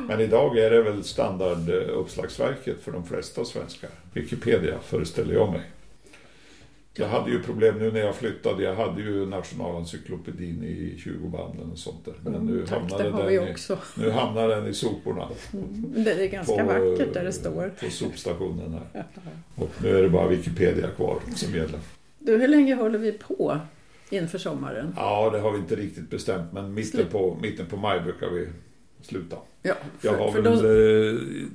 Men 0.08 0.19
idag 0.19 0.58
är 0.58 0.69
det 0.71 0.82
väl 0.82 1.04
standarduppslagsverket 1.04 2.84
för 2.84 2.91
de 2.91 3.06
flesta 3.06 3.45
svenskar. 3.45 3.89
Wikipedia 4.13 4.80
föreställer 4.86 5.34
jag 5.34 5.52
mig. 5.52 5.62
Jag 6.99 7.07
hade 7.07 7.31
ju 7.31 7.43
problem 7.43 7.79
nu 7.79 7.91
när 7.91 7.99
jag 7.99 8.15
flyttade. 8.15 8.63
Jag 8.63 8.75
hade 8.75 9.01
ju 9.01 9.25
Nationalencyklopedin 9.25 10.63
i 10.63 10.95
20-banden 10.97 11.71
och 11.71 11.77
sånt 11.77 12.05
där. 12.05 12.13
Men 12.23 12.33
nu, 12.33 12.53
Mm, 12.53 12.65
tack, 12.65 12.79
hamnade 12.79 13.03
den 13.03 13.47
i, 13.47 13.55
nu 13.97 14.10
hamnar 14.12 14.47
den 14.47 14.67
i 14.67 14.73
soporna. 14.73 15.29
Men 15.51 16.03
Det 16.03 16.12
är 16.12 16.27
ganska 16.27 16.63
vackert 16.63 17.13
där 17.13 17.23
det 17.23 17.31
står. 17.33 17.71
På 17.79 17.89
sopstationen 17.89 18.73
här. 18.93 19.05
Och 19.55 19.69
nu 19.83 19.97
är 19.97 20.03
det 20.03 20.10
bara 20.10 20.27
Wikipedia 20.27 20.88
kvar 20.88 21.19
som 21.36 21.53
gäller. 21.55 21.79
Du, 22.19 22.38
hur 22.38 22.47
länge 22.47 22.75
håller 22.75 22.99
vi 22.99 23.12
på 23.12 23.60
inför 24.10 24.38
sommaren? 24.38 24.93
Ja, 24.95 25.29
det 25.29 25.39
har 25.39 25.51
vi 25.51 25.57
inte 25.57 25.75
riktigt 25.75 26.10
bestämt. 26.10 26.53
Men 26.53 26.73
mitten 26.73 27.05
på, 27.12 27.38
mitten 27.41 27.65
på 27.65 27.77
maj 27.77 27.99
brukar 27.99 28.29
vi 28.29 28.47
sluta. 29.01 29.36
Ja, 29.62 29.73
Jag 30.01 30.15
för, 30.15 30.23
har 30.23 30.31
för 30.31 30.41
väl... 30.41 30.62
då, 30.63 30.69
eh, 30.69 31.45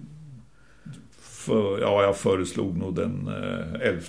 För, 1.21 1.81
ja, 1.81 2.03
jag 2.03 2.17
föreslog 2.17 2.77
nog 2.79 2.95
den 2.95 3.29
eh, 3.29 3.89
11 3.89 4.03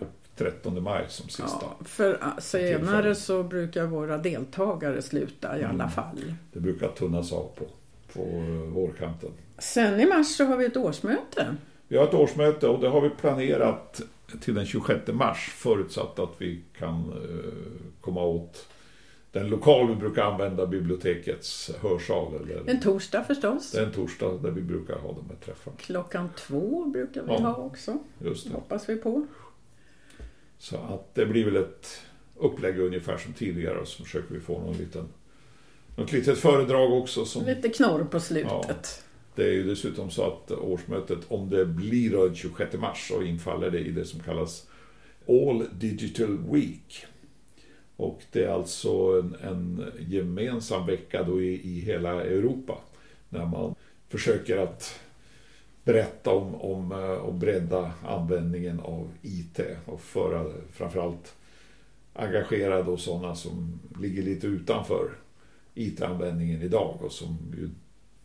och 0.00 0.06
13 0.36 0.82
maj 0.82 1.04
som 1.08 1.28
sista. 1.28 1.58
ja, 1.60 1.76
för 1.84 2.18
ah, 2.20 2.40
senare 2.40 3.14
så 3.14 3.42
brukar 3.42 3.86
våra 3.86 4.18
deltagare 4.18 5.02
sluta 5.02 5.58
i 5.58 5.62
alla 5.64 5.74
Mm. 5.74 5.90
fall. 5.90 6.34
Det 6.52 6.60
brukar 6.60 6.88
tunnas 6.88 7.32
av 7.32 7.50
på, 7.58 7.64
på 8.12 8.20
eh, 8.22 8.72
vårkanten. 8.72 9.30
Sen 9.58 10.00
i 10.00 10.06
mars 10.06 10.26
så 10.26 10.44
har 10.44 10.56
vi 10.56 10.64
ett 10.64 10.76
årsmöte. 10.76 11.56
Vi 11.88 11.96
har 11.96 12.04
ett 12.04 12.14
årsmöte 12.14 12.68
och 12.68 12.80
det 12.80 12.88
har 12.88 13.00
vi 13.00 13.10
planerat 13.10 14.00
till 14.40 14.54
den 14.54 14.66
26 14.66 15.00
mars 15.12 15.52
förutsatt 15.56 16.18
att 16.18 16.32
vi 16.38 16.60
kan 16.78 16.94
eh, 17.12 17.52
komma 18.00 18.22
åt 18.24 18.66
den 19.32 19.48
lokal 19.48 19.88
vi 19.88 19.94
brukar 19.94 20.22
använda, 20.22 20.66
bibliotekets 20.66 21.70
hörsal. 21.82 22.34
Eller, 22.34 22.70
En 22.70 22.80
torsdag 22.80 23.24
förstås. 23.24 23.70
det 23.72 23.78
är 23.80 23.86
en 23.86 23.92
torsdag 23.92 24.42
där 24.42 24.50
vi 24.50 24.62
brukar 24.62 24.94
ha 24.98 25.08
de 25.12 25.24
här 25.28 25.36
träffarna. 25.44 25.76
Klockan 25.80 26.28
två 26.38 26.84
brukar 26.84 27.22
vi 27.22 27.28
Ja. 27.32 27.38
ha 27.38 27.54
också. 27.56 27.98
Just 28.18 28.46
det. 28.48 28.54
Hoppas 28.54 28.88
vi 28.88 28.96
på. 28.96 29.26
Så 30.58 30.76
att 30.76 31.14
det 31.14 31.26
blir 31.26 31.44
väl 31.44 31.56
ett 31.56 32.00
upplägg 32.36 32.78
ungefär 32.78 33.18
som 33.18 33.32
tidigare 33.32 33.78
och 33.78 33.88
så 33.88 34.04
försöker 34.04 34.34
vi 34.34 34.40
få 34.40 34.60
någon 34.60 34.76
liten, 34.76 35.08
något 35.96 36.12
litet 36.12 36.38
föredrag 36.38 36.92
också. 36.92 37.24
Som, 37.24 37.44
Lite 37.44 37.68
knorr 37.68 38.04
på 38.04 38.20
slutet. 38.20 39.04
det 39.34 39.44
är 39.44 39.52
ju 39.52 39.64
dessutom 39.64 40.10
så 40.10 40.22
att 40.22 40.50
årsmötet, 40.50 41.18
om 41.28 41.50
det 41.50 41.66
blir 41.66 42.10
då 42.10 42.26
den 42.26 42.34
26 42.34 42.74
mars 42.74 43.08
så 43.08 43.22
infaller 43.22 43.70
det 43.70 43.80
i 43.80 43.90
det 43.90 44.04
som 44.04 44.20
kallas 44.20 44.66
All 45.28 45.64
Digital 45.72 46.38
Week. 46.50 47.06
Och 47.96 48.22
det 48.32 48.44
är 48.44 48.48
alltså 48.48 48.90
en, 48.90 49.36
en 49.42 49.84
gemensam 49.98 50.86
vecka 50.86 51.22
då 51.22 51.42
i, 51.42 51.60
i 51.64 51.80
hela 51.80 52.24
Europa. 52.24 52.78
När 53.28 53.46
man 53.46 53.74
försöker 54.08 54.56
att 54.56 55.00
berätta 55.86 56.30
om, 56.30 56.54
om, 56.54 56.92
eh, 56.92 56.98
och 56.98 57.34
bredda 57.34 57.92
användningen 58.04 58.80
av 58.80 59.10
IT 59.22 59.60
och 59.86 60.00
föra 60.00 60.52
framförallt 60.72 61.34
engagera 62.12 62.82
då 62.82 62.96
sådana 62.96 63.34
som 63.34 63.80
ligger 64.00 64.22
lite 64.22 64.46
utanför 64.46 65.10
IT-användningen 65.74 66.62
idag 66.62 66.98
och 67.02 67.12
som 67.12 67.38
ju 67.56 67.68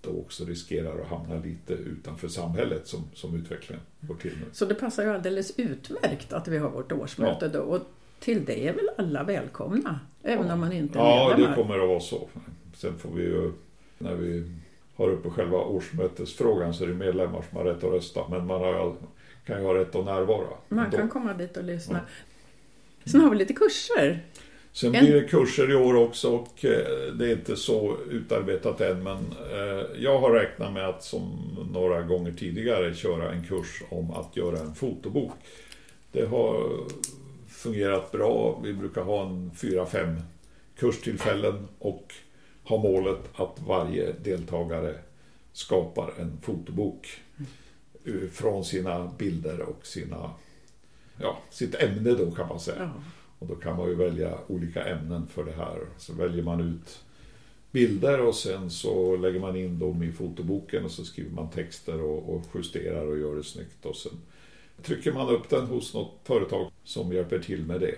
då 0.02 0.20
också 0.20 0.46
riskerar 0.46 1.02
att 1.02 1.08
hamna 1.08 1.36
lite 1.36 1.74
utanför 1.74 2.28
samhället 2.28 2.88
som, 2.88 3.04
som 3.14 3.36
utvecklingen 3.36 3.84
går 4.00 4.16
till 4.16 4.32
nu. 4.40 4.46
Så 4.52 4.66
det 4.66 4.76
passar 4.76 5.04
ju 5.04 5.10
alldeles 5.10 5.60
utmärkt 5.60 6.34
att 6.34 6.48
vi 6.48 6.58
har 6.58 6.70
vårt 6.70 6.92
årsmöte 6.92 7.46
ja. 7.46 7.52
då 7.52 7.60
och 7.60 7.82
till 8.20 8.46
det 8.46 8.68
är 8.68 8.74
väl 8.74 8.90
alla 8.98 9.24
välkomna, 9.24 10.00
även 10.24 10.48
ja. 10.48 10.54
om 10.54 10.60
man 10.60 10.72
inte 10.72 11.00
är 11.00 11.04
Ja, 11.04 11.28
medlemmar. 11.30 11.56
det 11.56 11.62
kommer 11.62 11.80
att 11.80 11.88
vara 11.88 12.00
så. 12.00 12.30
Sen 12.76 13.00
får 13.00 13.12
vi 13.12 13.24
ju, 13.24 13.52
när 13.98 14.16
vi 14.16 14.56
har 15.02 15.10
uppe 15.10 15.30
själva 15.30 15.58
årsmötesfrågan 15.58 16.74
så 16.74 16.84
är 16.84 16.88
det 16.88 16.94
medlemmar 16.94 17.44
som 17.50 17.58
har 17.58 17.66
rätt 17.66 17.84
att 17.84 17.92
rösta, 17.92 18.28
men 18.30 18.48
man 18.48 18.62
har, 18.62 18.96
kan 19.46 19.60
ju 19.60 19.66
ha 19.66 19.76
rätt 19.76 19.96
att 19.96 20.06
närvara. 20.06 20.48
Man 20.70 20.92
kan 20.92 21.10
komma 21.10 21.34
dit 21.34 21.58
och 21.58 21.64
lyssna. 21.64 22.00
Ja. 23.04 23.12
Sen 23.12 23.22
har 23.22 23.30
vi 23.30 23.36
lite 23.36 23.54
kurser. 23.54 24.24
Sen 24.74 24.92
blir 24.92 25.14
det 25.14 25.28
kurser 25.28 25.72
i 25.72 25.76
år 25.76 25.96
också 25.96 26.30
och 26.30 26.66
eh, 26.66 27.14
det 27.14 27.28
är 27.28 27.32
inte 27.32 27.56
så 27.56 27.98
utarbetat 28.10 28.82
än 28.82 29.04
men 29.04 29.18
eh, 29.52 29.86
jag 29.98 30.20
har 30.20 30.32
räknat 30.32 30.74
med 30.74 30.90
att 30.90 31.04
som 31.04 31.22
några 31.74 32.02
gånger 32.02 32.32
tidigare 32.32 32.94
köra 32.94 33.32
en 33.32 33.48
kurs 33.48 33.84
om 33.90 34.12
att 34.12 34.38
göra 34.38 34.60
en 34.60 34.76
fotobok. 34.76 35.34
Det 36.12 36.26
har 36.26 36.70
fungerat 37.48 38.12
bra. 38.12 38.60
Vi 38.64 38.74
brukar 38.74 39.02
ha 39.02 39.26
en 39.26 39.52
fyra 39.56 39.86
fem 39.86 40.22
kurstillfällen 40.80 41.68
och 41.80 42.14
ha 42.72 42.78
målet 42.78 43.20
att 43.34 43.62
varje 43.68 44.12
deltagare 44.12 44.96
skapar 45.54 46.14
en 46.20 46.38
fotobok 46.42 47.08
från 48.32 48.66
sina 48.66 49.12
bilder 49.18 49.62
och 49.62 49.86
sina, 49.86 50.32
ja, 51.18 51.38
sitt 51.50 51.76
ämne 51.76 52.12
då 52.12 52.32
kan 52.32 52.48
man 52.48 52.60
säga. 52.60 52.92
Ja. 52.96 53.04
Och 53.40 53.48
då 53.48 53.56
kan 53.56 53.78
man 53.78 53.90
ju 53.90 53.96
välja 53.96 54.38
olika 54.48 54.86
ämnen 54.86 55.28
för 55.28 55.44
det 55.44 55.52
här. 55.52 55.80
Så 55.98 56.14
väljer 56.14 56.44
man 56.44 56.62
ut 56.62 57.04
bilder 57.72 58.22
och 58.22 58.36
sen 58.36 58.70
så 58.70 59.18
lägger 59.18 59.40
man 59.40 59.56
in 59.56 59.80
dem 59.80 60.04
i 60.04 60.12
fotoboken 60.12 60.86
och 60.86 60.92
så 60.92 61.06
skriver 61.06 61.32
man 61.32 61.50
texter 61.50 62.02
och, 62.02 62.36
och 62.36 62.44
justerar 62.56 63.08
och 63.08 63.18
gör 63.18 63.36
det 63.36 63.44
snyggt. 63.44 63.86
Och 63.86 63.96
sen 63.96 64.12
trycker 64.84 65.12
man 65.12 65.30
upp 65.30 65.50
den 65.50 65.66
hos 65.66 65.94
något 65.94 66.20
företag 66.24 66.72
som 66.84 67.14
hjälper 67.14 67.40
till 67.40 67.66
med 67.66 67.80
det. 67.80 67.96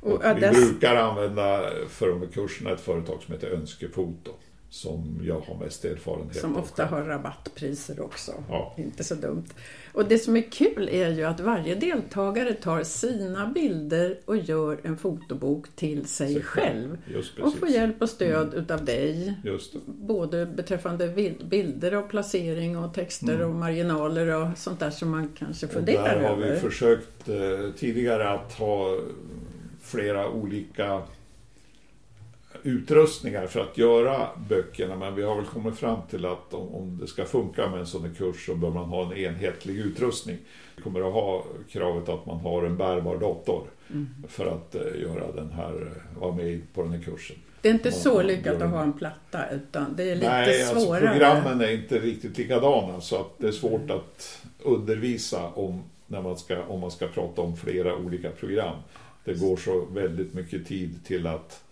Och, 0.00 0.12
och 0.12 0.22
vi 0.36 0.50
brukar 0.50 0.96
använda 0.96 1.70
för 1.88 2.08
de 2.08 2.20
här 2.20 2.28
kurserna 2.28 2.70
ett 2.70 2.80
företag 2.80 3.22
som 3.22 3.34
heter 3.34 3.50
Önskefoto 3.50 4.32
som 4.70 5.20
jag 5.22 5.40
har 5.40 5.54
mest 5.54 5.84
erfarenhet 5.84 6.36
Som 6.36 6.56
ofta 6.56 6.86
har 6.86 7.02
rabattpriser 7.02 8.00
också. 8.00 8.32
Ja. 8.48 8.74
Inte 8.78 9.04
så 9.04 9.14
dumt. 9.14 9.44
Och 9.92 10.04
det 10.08 10.18
som 10.18 10.36
är 10.36 10.50
kul 10.50 10.88
är 10.92 11.10
ju 11.10 11.24
att 11.24 11.40
varje 11.40 11.74
deltagare 11.74 12.54
tar 12.54 12.82
sina 12.82 13.46
bilder 13.46 14.18
och 14.24 14.36
gör 14.36 14.80
en 14.82 14.96
fotobok 14.96 15.76
till 15.76 16.06
sig, 16.06 16.34
sig 16.34 16.42
själv. 16.42 16.98
och 17.42 17.54
får 17.54 17.68
hjälp 17.68 18.02
och 18.02 18.08
stöd 18.08 18.48
mm. 18.48 18.64
utav 18.64 18.84
dig. 18.84 19.34
Både 19.86 20.46
beträffande 20.46 21.32
bilder 21.50 21.94
och 21.94 22.08
placering 22.08 22.78
och 22.78 22.94
texter 22.94 23.34
mm. 23.34 23.48
och 23.48 23.54
marginaler 23.54 24.26
och 24.26 24.58
sånt 24.58 24.80
där 24.80 24.90
som 24.90 25.10
man 25.10 25.28
kanske 25.38 25.68
funderar 25.68 26.16
över. 26.16 26.22
Där 26.22 26.28
har 26.28 26.36
vi 26.36 26.56
försökt 26.56 27.28
eh, 27.28 27.36
tidigare 27.76 28.30
att 28.30 28.52
ha 28.52 28.98
flera 29.90 30.28
olika 30.28 31.02
utrustningar 32.62 33.46
för 33.46 33.60
att 33.60 33.78
göra 33.78 34.28
böckerna 34.48 34.96
men 34.96 35.14
vi 35.14 35.22
har 35.22 35.36
väl 35.36 35.44
kommit 35.44 35.78
fram 35.78 35.98
till 36.10 36.26
att 36.26 36.54
om, 36.54 36.74
om 36.74 36.98
det 37.00 37.06
ska 37.06 37.24
funka 37.24 37.70
med 37.70 37.80
en 37.80 37.86
sån 37.86 38.04
här 38.04 38.14
kurs 38.14 38.46
så 38.46 38.54
bör 38.54 38.70
man 38.70 38.84
ha 38.84 39.04
en 39.04 39.18
enhetlig 39.18 39.76
utrustning. 39.76 40.38
Vi 40.76 40.82
kommer 40.82 41.00
att 41.00 41.14
ha 41.14 41.44
kravet 41.70 42.08
att 42.08 42.26
man 42.26 42.40
har 42.40 42.64
en 42.64 42.76
bärbar 42.76 43.16
dator 43.16 43.62
mm. 43.90 44.08
för 44.28 44.46
att 44.46 44.76
uh, 44.76 45.02
göra 45.02 45.32
den 45.32 45.50
här, 45.50 45.92
vara 46.20 46.34
med 46.34 46.60
på 46.74 46.82
den 46.82 46.92
här 46.92 47.02
kursen. 47.02 47.36
Det 47.62 47.68
är 47.68 47.72
inte 47.72 47.90
man, 47.90 47.98
så 47.98 48.22
lyckat 48.22 48.62
att 48.62 48.70
ha 48.70 48.82
en 48.82 48.92
platta 48.92 49.50
utan 49.50 49.96
det 49.96 50.10
är 50.10 50.14
lite 50.14 50.28
Nej, 50.28 50.62
alltså, 50.62 50.80
svårare. 50.80 51.08
Alltså, 51.08 51.12
programmen 51.12 51.60
är 51.60 51.72
inte 51.72 51.98
riktigt 51.98 52.38
likadana 52.38 53.00
så 53.00 53.20
att 53.20 53.38
det 53.38 53.48
är 53.48 53.52
svårt 53.52 53.90
att 53.90 54.46
undervisa 54.58 55.46
om, 55.48 55.82
när 56.06 56.22
man 56.22 56.36
ska, 56.36 56.64
om 56.64 56.80
man 56.80 56.90
ska 56.90 57.06
prata 57.06 57.42
om 57.42 57.56
flera 57.56 57.96
olika 57.96 58.30
program. 58.30 58.76
Det 59.24 59.34
går 59.34 59.56
så 59.56 59.84
väldigt 59.84 60.34
mycket 60.34 60.66
tid 60.66 61.04
till 61.04 61.26
att 61.26 61.64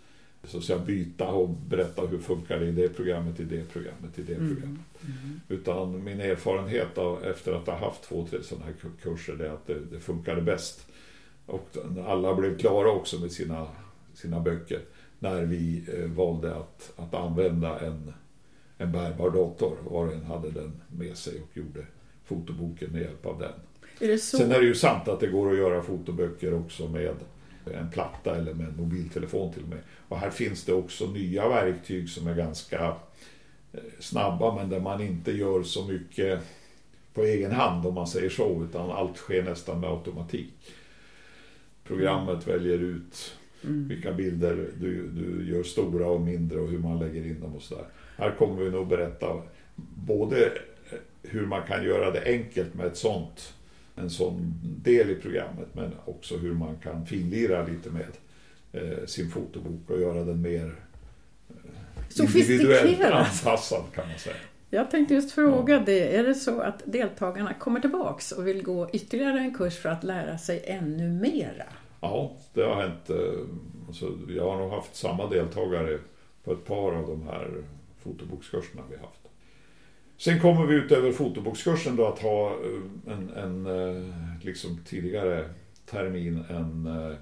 så 0.43 0.57
att 0.57 0.63
säga, 0.63 0.79
byta 0.79 1.27
och 1.27 1.49
berätta 1.49 2.01
hur 2.01 2.19
funkar 2.19 2.59
det 2.59 2.65
i 2.65 2.71
det 2.71 2.89
programmet, 2.89 3.39
i 3.39 3.43
det 3.43 3.63
programmet, 3.73 4.19
i 4.19 4.21
det 4.21 4.33
mm. 4.33 4.55
programmet. 4.55 4.85
Mm. 5.01 5.41
Utan 5.47 6.03
min 6.03 6.21
erfarenhet 6.21 6.97
av, 6.97 7.23
efter 7.23 7.53
att 7.53 7.67
ha 7.67 7.77
haft 7.77 8.03
två, 8.03 8.27
tre 8.29 8.43
sådana 8.43 8.65
här 8.65 8.73
kurser 9.01 9.41
är 9.41 9.49
att 9.49 9.67
det, 9.67 9.79
det 9.91 9.99
funkade 9.99 10.41
bäst. 10.41 10.85
Och 11.45 11.77
alla 12.05 12.35
blev 12.35 12.57
klara 12.57 12.91
också 12.91 13.19
med 13.19 13.31
sina, 13.31 13.67
sina 14.13 14.39
böcker 14.39 14.81
när 15.19 15.41
vi 15.41 15.83
eh, 15.97 16.09
valde 16.09 16.55
att, 16.55 16.91
att 16.95 17.13
använda 17.13 17.79
en, 17.79 18.13
en 18.77 18.91
bärbar 18.91 19.29
dator. 19.29 19.77
Var 19.83 20.07
och 20.07 20.13
en 20.13 20.23
hade 20.23 20.51
den 20.51 20.81
med 20.87 21.17
sig 21.17 21.41
och 21.41 21.57
gjorde 21.57 21.85
fotoboken 22.25 22.91
med 22.91 23.01
hjälp 23.01 23.25
av 23.25 23.39
den. 23.39 23.53
Är 24.09 24.17
Sen 24.17 24.51
är 24.51 24.59
det 24.59 24.65
ju 24.65 24.75
sant 24.75 25.07
att 25.07 25.19
det 25.19 25.27
går 25.27 25.51
att 25.51 25.57
göra 25.57 25.81
fotoböcker 25.81 26.53
också 26.53 26.87
med 26.87 27.15
en 27.65 27.89
platta 27.91 28.35
eller 28.35 28.53
med 28.53 28.67
en 28.67 28.77
mobiltelefon 28.77 29.53
till 29.53 29.63
och 29.63 29.69
med. 29.69 29.79
Och 30.07 30.17
här 30.17 30.29
finns 30.29 30.65
det 30.65 30.73
också 30.73 31.05
nya 31.05 31.49
verktyg 31.49 32.09
som 32.09 32.27
är 32.27 32.35
ganska 32.35 32.95
eh, 33.73 33.79
snabba 33.99 34.55
men 34.55 34.69
där 34.69 34.79
man 34.79 35.01
inte 35.01 35.31
gör 35.31 35.63
så 35.63 35.85
mycket 35.85 36.39
på 37.13 37.23
egen 37.23 37.51
hand 37.51 37.85
om 37.85 37.93
man 37.93 38.07
säger 38.07 38.29
så 38.29 38.63
utan 38.69 38.91
allt 38.91 39.17
sker 39.17 39.43
nästan 39.43 39.79
med 39.79 39.89
automatik. 39.89 40.53
Programmet 41.83 42.47
mm. 42.47 42.57
väljer 42.57 42.79
ut 42.79 43.35
mm. 43.63 43.87
vilka 43.87 44.13
bilder 44.13 44.69
du, 44.79 45.07
du 45.07 45.51
gör 45.51 45.63
stora 45.63 46.07
och 46.07 46.21
mindre 46.21 46.59
och 46.59 46.69
hur 46.69 46.79
man 46.79 46.99
lägger 46.99 47.25
in 47.25 47.41
dem 47.41 47.55
och 47.55 47.61
sådär. 47.61 47.85
Här 48.17 48.35
kommer 48.35 48.63
vi 48.63 48.69
nog 48.69 48.87
berätta 48.87 49.41
både 49.95 50.45
eh, 50.45 50.99
hur 51.23 51.45
man 51.45 51.67
kan 51.67 51.83
göra 51.83 52.11
det 52.11 52.23
enkelt 52.25 52.73
med 52.73 52.85
ett 52.85 52.97
sånt 52.97 53.53
en 53.99 54.09
sån 54.09 54.53
del 54.63 55.09
i 55.09 55.15
programmet 55.15 55.67
men 55.73 55.91
också 56.05 56.37
hur 56.37 56.53
man 56.53 56.77
kan 56.83 57.05
finlira 57.05 57.65
lite 57.65 57.89
med 57.89 58.07
eh, 58.71 59.05
sin 59.05 59.31
fotobok 59.31 59.89
och 59.89 60.01
göra 60.01 60.23
den 60.23 60.41
mer 60.41 60.75
eh, 61.49 62.25
individuellt 62.25 63.01
anpassad 63.01 63.83
kan 63.95 64.07
man 64.07 64.19
säga. 64.19 64.35
Jag 64.69 64.91
tänkte 64.91 65.13
just 65.13 65.31
fråga 65.31 65.73
ja. 65.73 65.81
det, 65.85 66.15
är 66.15 66.23
det 66.23 66.35
så 66.35 66.61
att 66.61 66.81
deltagarna 66.85 67.53
kommer 67.53 67.79
tillbaks 67.79 68.31
och 68.31 68.47
vill 68.47 68.63
gå 68.63 68.89
ytterligare 68.93 69.39
en 69.39 69.55
kurs 69.55 69.77
för 69.77 69.89
att 69.89 70.03
lära 70.03 70.37
sig 70.37 70.63
ännu 70.65 71.09
mera? 71.09 71.63
Ja, 72.01 72.31
det 72.53 72.61
har 72.61 72.81
hänt. 72.81 73.09
Eh, 73.09 73.15
alltså, 73.87 74.17
jag 74.29 74.51
har 74.51 74.57
nog 74.57 74.71
haft 74.71 74.95
samma 74.95 75.27
deltagare 75.29 75.99
på 76.43 76.53
ett 76.53 76.65
par 76.65 76.91
av 76.91 77.07
de 77.07 77.27
här 77.27 77.63
fotobokskurserna 78.03 78.81
vi 78.89 78.97
haft. 78.97 79.28
Sen 80.19 80.39
kommer 80.39 80.65
vi 80.65 80.75
utöver 80.75 81.11
fotobokskursen 81.11 81.95
då 81.95 82.07
att 82.07 82.19
ha 82.19 82.49
eh, 82.49 83.13
en, 83.13 83.29
en 83.29 83.65
eh, 83.65 84.03
liksom 84.41 84.79
tidigare 84.85 85.49
termin 85.85 86.45
en 86.49 86.85
eh, 86.85 87.17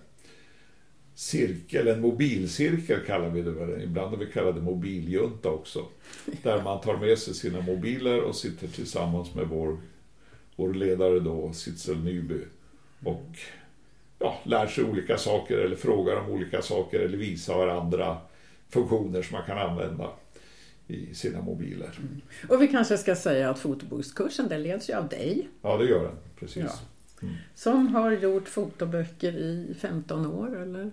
cirkel, 1.13 1.87
en 1.87 2.01
mobilcirkel 2.01 3.05
kallar 3.05 3.29
vi 3.29 3.41
det 3.41 3.51
väl. 3.51 3.81
Ibland 3.81 4.09
har 4.09 4.17
vi 4.17 4.31
kallat 4.31 4.55
det 4.55 4.61
mobiljunta 4.61 5.49
också. 5.49 5.85
Där 6.43 6.61
man 6.63 6.81
tar 6.81 6.97
med 6.97 7.17
sig 7.17 7.33
sina 7.33 7.61
mobiler 7.61 8.21
och 8.21 8.35
sitter 8.35 8.67
tillsammans 8.67 9.35
med 9.35 9.47
vår, 9.47 9.77
vår 10.55 10.73
ledare 10.73 11.19
då, 11.19 11.53
Sitzel 11.53 12.03
Nyby. 12.03 12.41
Och 13.03 13.39
ja, 14.19 14.39
lär 14.43 14.67
sig 14.67 14.83
olika 14.83 15.17
saker 15.17 15.57
eller 15.57 15.75
frågar 15.75 16.15
om 16.15 16.29
olika 16.29 16.61
saker 16.61 16.99
eller 16.99 17.17
visar 17.17 17.57
varandra 17.57 18.17
funktioner 18.69 19.21
som 19.21 19.37
man 19.37 19.45
kan 19.45 19.57
använda 19.57 20.09
i 20.87 21.13
sina 21.13 21.41
mobiler. 21.41 21.99
Mm. 21.99 22.21
Och 22.49 22.61
vi 22.61 22.67
kanske 22.67 22.97
ska 22.97 23.15
säga 23.15 23.49
att 23.49 23.59
fotobokskursen 23.59 24.47
den 24.47 24.63
leds 24.63 24.89
ju 24.89 24.93
av 24.93 25.07
dig. 25.07 25.49
Ja, 25.61 25.77
det 25.77 25.85
gör 25.85 26.03
den. 26.03 26.15
Precis. 26.39 26.63
Ja. 26.63 26.71
Mm. 27.21 27.35
Som 27.55 27.87
har 27.87 28.11
gjort 28.11 28.49
fotoböcker 28.49 29.31
i 29.31 29.75
15 29.79 30.25
år, 30.25 30.61
eller? 30.61 30.91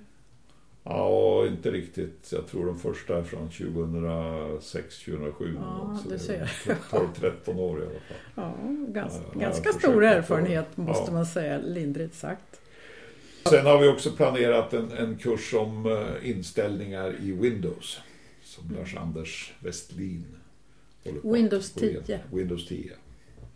Ja, 0.84 1.46
inte 1.46 1.70
riktigt. 1.70 2.32
Jag 2.32 2.46
tror 2.46 2.66
de 2.66 2.78
första 2.78 3.18
är 3.18 3.22
från 3.22 3.48
2006, 3.48 4.98
2007. 5.04 5.56
Ja, 5.60 5.98
det 6.08 6.18
ser 6.18 6.44
12-13 6.90 7.58
år 7.58 7.78
i 7.78 7.82
alla 7.82 7.90
fall. 7.90 8.16
Ja, 8.34 8.54
ganska, 8.88 9.22
ja, 9.32 9.40
ganska 9.40 9.72
stor 9.72 10.04
erfarenhet 10.04 10.76
måste 10.76 11.04
ja. 11.06 11.12
man 11.12 11.26
säga, 11.26 11.58
lindrigt 11.58 12.14
sagt. 12.14 12.60
Sen 13.50 13.66
har 13.66 13.78
vi 13.78 13.88
också 13.88 14.10
planerat 14.10 14.72
en, 14.72 14.92
en 14.92 15.18
kurs 15.18 15.54
om 15.54 15.86
eh, 15.86 16.30
inställningar 16.30 17.14
i 17.22 17.32
Windows 17.32 18.00
som 18.54 18.70
Lars-Anders 18.76 19.52
Westlin 19.60 20.24
håller 21.04 21.20
på 21.20 21.32
Windows 21.32 21.72
10. 21.72 22.20
Windows 22.32 22.68
10. 22.68 22.92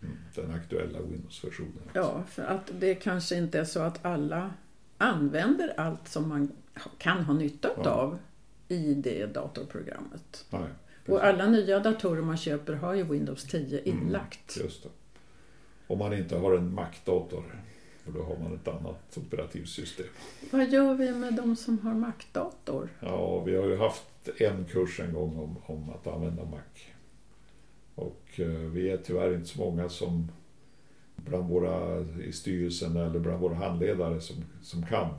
Mm, 0.01 0.17
den 0.35 0.51
aktuella 0.51 0.99
Windows-versionen. 1.01 1.89
Ja, 1.93 2.23
för 2.29 2.43
att 2.43 2.71
det 2.79 2.95
kanske 2.95 3.35
inte 3.37 3.59
är 3.59 3.63
så 3.65 3.79
att 3.79 4.05
alla 4.05 4.53
använder 4.97 5.79
allt 5.79 6.07
som 6.07 6.29
man 6.29 6.51
kan 6.97 7.23
ha 7.23 7.33
nytta 7.33 7.69
Ja. 7.83 7.89
av 7.89 8.17
i 8.67 8.93
det 8.93 9.25
datorprogrammet. 9.25 10.45
Nej, 10.49 10.67
Och 11.07 11.23
alla 11.25 11.47
nya 11.47 11.79
datorer 11.79 12.21
man 12.21 12.37
köper 12.37 12.73
har 12.73 12.93
ju 12.93 13.03
Windows 13.03 13.43
10 13.43 13.79
Mm. 13.79 14.01
inlagt. 14.07 14.57
just 14.63 14.83
det. 14.83 14.89
Om 15.87 15.99
man 15.99 16.13
inte 16.13 16.37
har 16.37 16.53
en 16.57 16.73
Mac-dator, 16.73 17.43
för 18.11 18.19
då 18.19 18.25
har 18.25 18.37
man 18.37 18.55
ett 18.55 18.67
annat 18.67 19.17
operativsystem. 19.17 20.05
Vad 20.51 20.69
gör 20.69 20.93
vi 20.93 21.11
med 21.11 21.33
de 21.33 21.55
som 21.55 21.79
har 21.79 21.93
Mac-dator? 21.93 22.89
Ja, 22.99 23.43
vi 23.43 23.55
har 23.55 23.65
ju 23.65 23.77
haft 23.77 24.29
en 24.37 24.65
kurs 24.65 24.99
en 24.99 25.13
gång 25.13 25.37
om, 25.37 25.57
om 25.65 25.89
att 25.89 26.07
använda 26.07 26.45
Mac. 26.45 26.61
Och 27.95 28.25
eh, 28.35 28.47
vi 28.47 28.89
är 28.89 28.97
tyvärr 28.97 29.35
inte 29.35 29.47
så 29.47 29.59
många 29.59 29.89
som 29.89 30.31
bland 31.15 31.49
våra 31.49 32.05
i 32.23 32.31
styrelsen 32.31 32.97
eller 32.97 33.19
bland 33.19 33.39
våra 33.39 33.55
handledare 33.55 34.21
som, 34.21 34.35
som 34.61 34.85
kan 34.85 35.09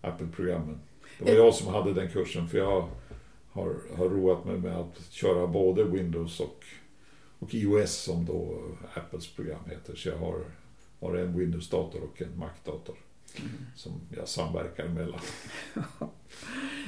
Apple-programmen. 0.00 0.80
Det 1.18 1.24
var 1.24 1.44
jag 1.44 1.54
som 1.54 1.74
hade 1.74 1.92
den 1.92 2.10
kursen 2.10 2.48
för 2.48 2.58
jag 2.58 2.88
har, 3.50 3.76
har 3.96 4.08
roat 4.08 4.44
mig 4.44 4.58
med 4.58 4.76
att 4.76 5.10
köra 5.10 5.46
både 5.46 5.84
Windows 5.84 6.40
och, 6.40 6.64
och 7.38 7.54
iOS 7.54 7.92
som 7.92 8.24
då 8.24 8.62
Apples 8.94 9.34
program 9.34 9.64
heter. 9.66 9.96
Så 9.96 10.08
jag 10.08 10.18
har, 10.18 10.44
har 11.00 11.14
en 11.16 11.38
Windows-dator 11.38 12.00
och 12.02 12.22
en 12.22 12.38
Mac-dator 12.38 12.94
som 13.74 13.92
jag 14.16 14.28
samverkar 14.28 14.88
mellan. 14.88 15.20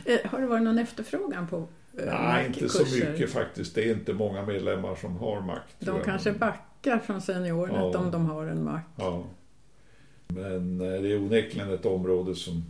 Eh, 0.05 0.31
Har 0.31 0.41
det 0.41 0.47
varit 0.47 0.63
någon 0.63 0.79
efterfrågan 0.79 1.47
på 1.49 1.57
eh, 1.99 2.05
Nej, 2.07 2.47
inte 2.47 2.69
så 2.69 2.97
mycket 2.97 3.31
faktiskt. 3.31 3.75
Det 3.75 3.89
är 3.89 3.93
inte 3.95 4.13
många 4.13 4.47
medlemmar 4.47 4.95
som 4.97 5.17
har 5.17 5.41
Mac. 5.41 5.61
De 5.79 5.97
jag. 5.97 6.05
kanske 6.05 6.33
backar 6.33 6.99
från 6.99 7.21
seniornet 7.21 7.77
Ja. 7.77 7.99
om 7.99 8.11
de 8.11 8.27
har 8.27 8.47
en 8.47 8.65
Mac. 8.65 8.81
Ja. 8.97 9.25
Men 10.29 10.81
eh, 10.81 11.01
det 11.03 11.13
är 11.13 11.19
onekligen 11.23 11.73
ett 11.73 11.87
område 11.87 12.35
som, 12.35 12.65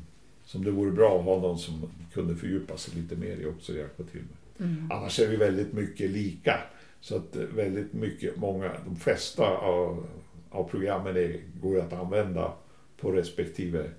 som 0.44 0.64
det 0.64 0.70
vore 0.70 0.90
bra 0.90 1.18
att 1.18 1.24
ha 1.24 1.40
någon 1.40 1.58
som 1.58 1.90
kunde 2.12 2.36
fördjupa 2.36 2.76
sig 2.76 2.94
lite 3.02 3.16
mer 3.16 3.36
i 3.36 3.46
också 3.46 3.72
och 3.72 3.78
hjälpa 3.78 4.02
till 4.02 4.20
med. 4.22 4.68
Mm. 4.70 4.90
Annars 4.92 5.20
är 5.20 5.28
vi 5.28 5.36
väldigt 5.36 5.72
mycket 5.72 6.10
lika. 6.10 6.60
Så 7.00 7.16
att 7.16 7.36
väldigt 7.36 7.92
mycket, 7.92 8.36
många, 8.36 8.72
de 8.86 8.96
flesta 8.96 9.48
av, 9.48 10.06
av 10.50 10.68
programmen 10.68 11.16
är, 11.16 11.40
går 11.60 11.80
att 11.80 11.92
använda 11.92 12.52
på 13.00 13.12
respektive 13.12 13.90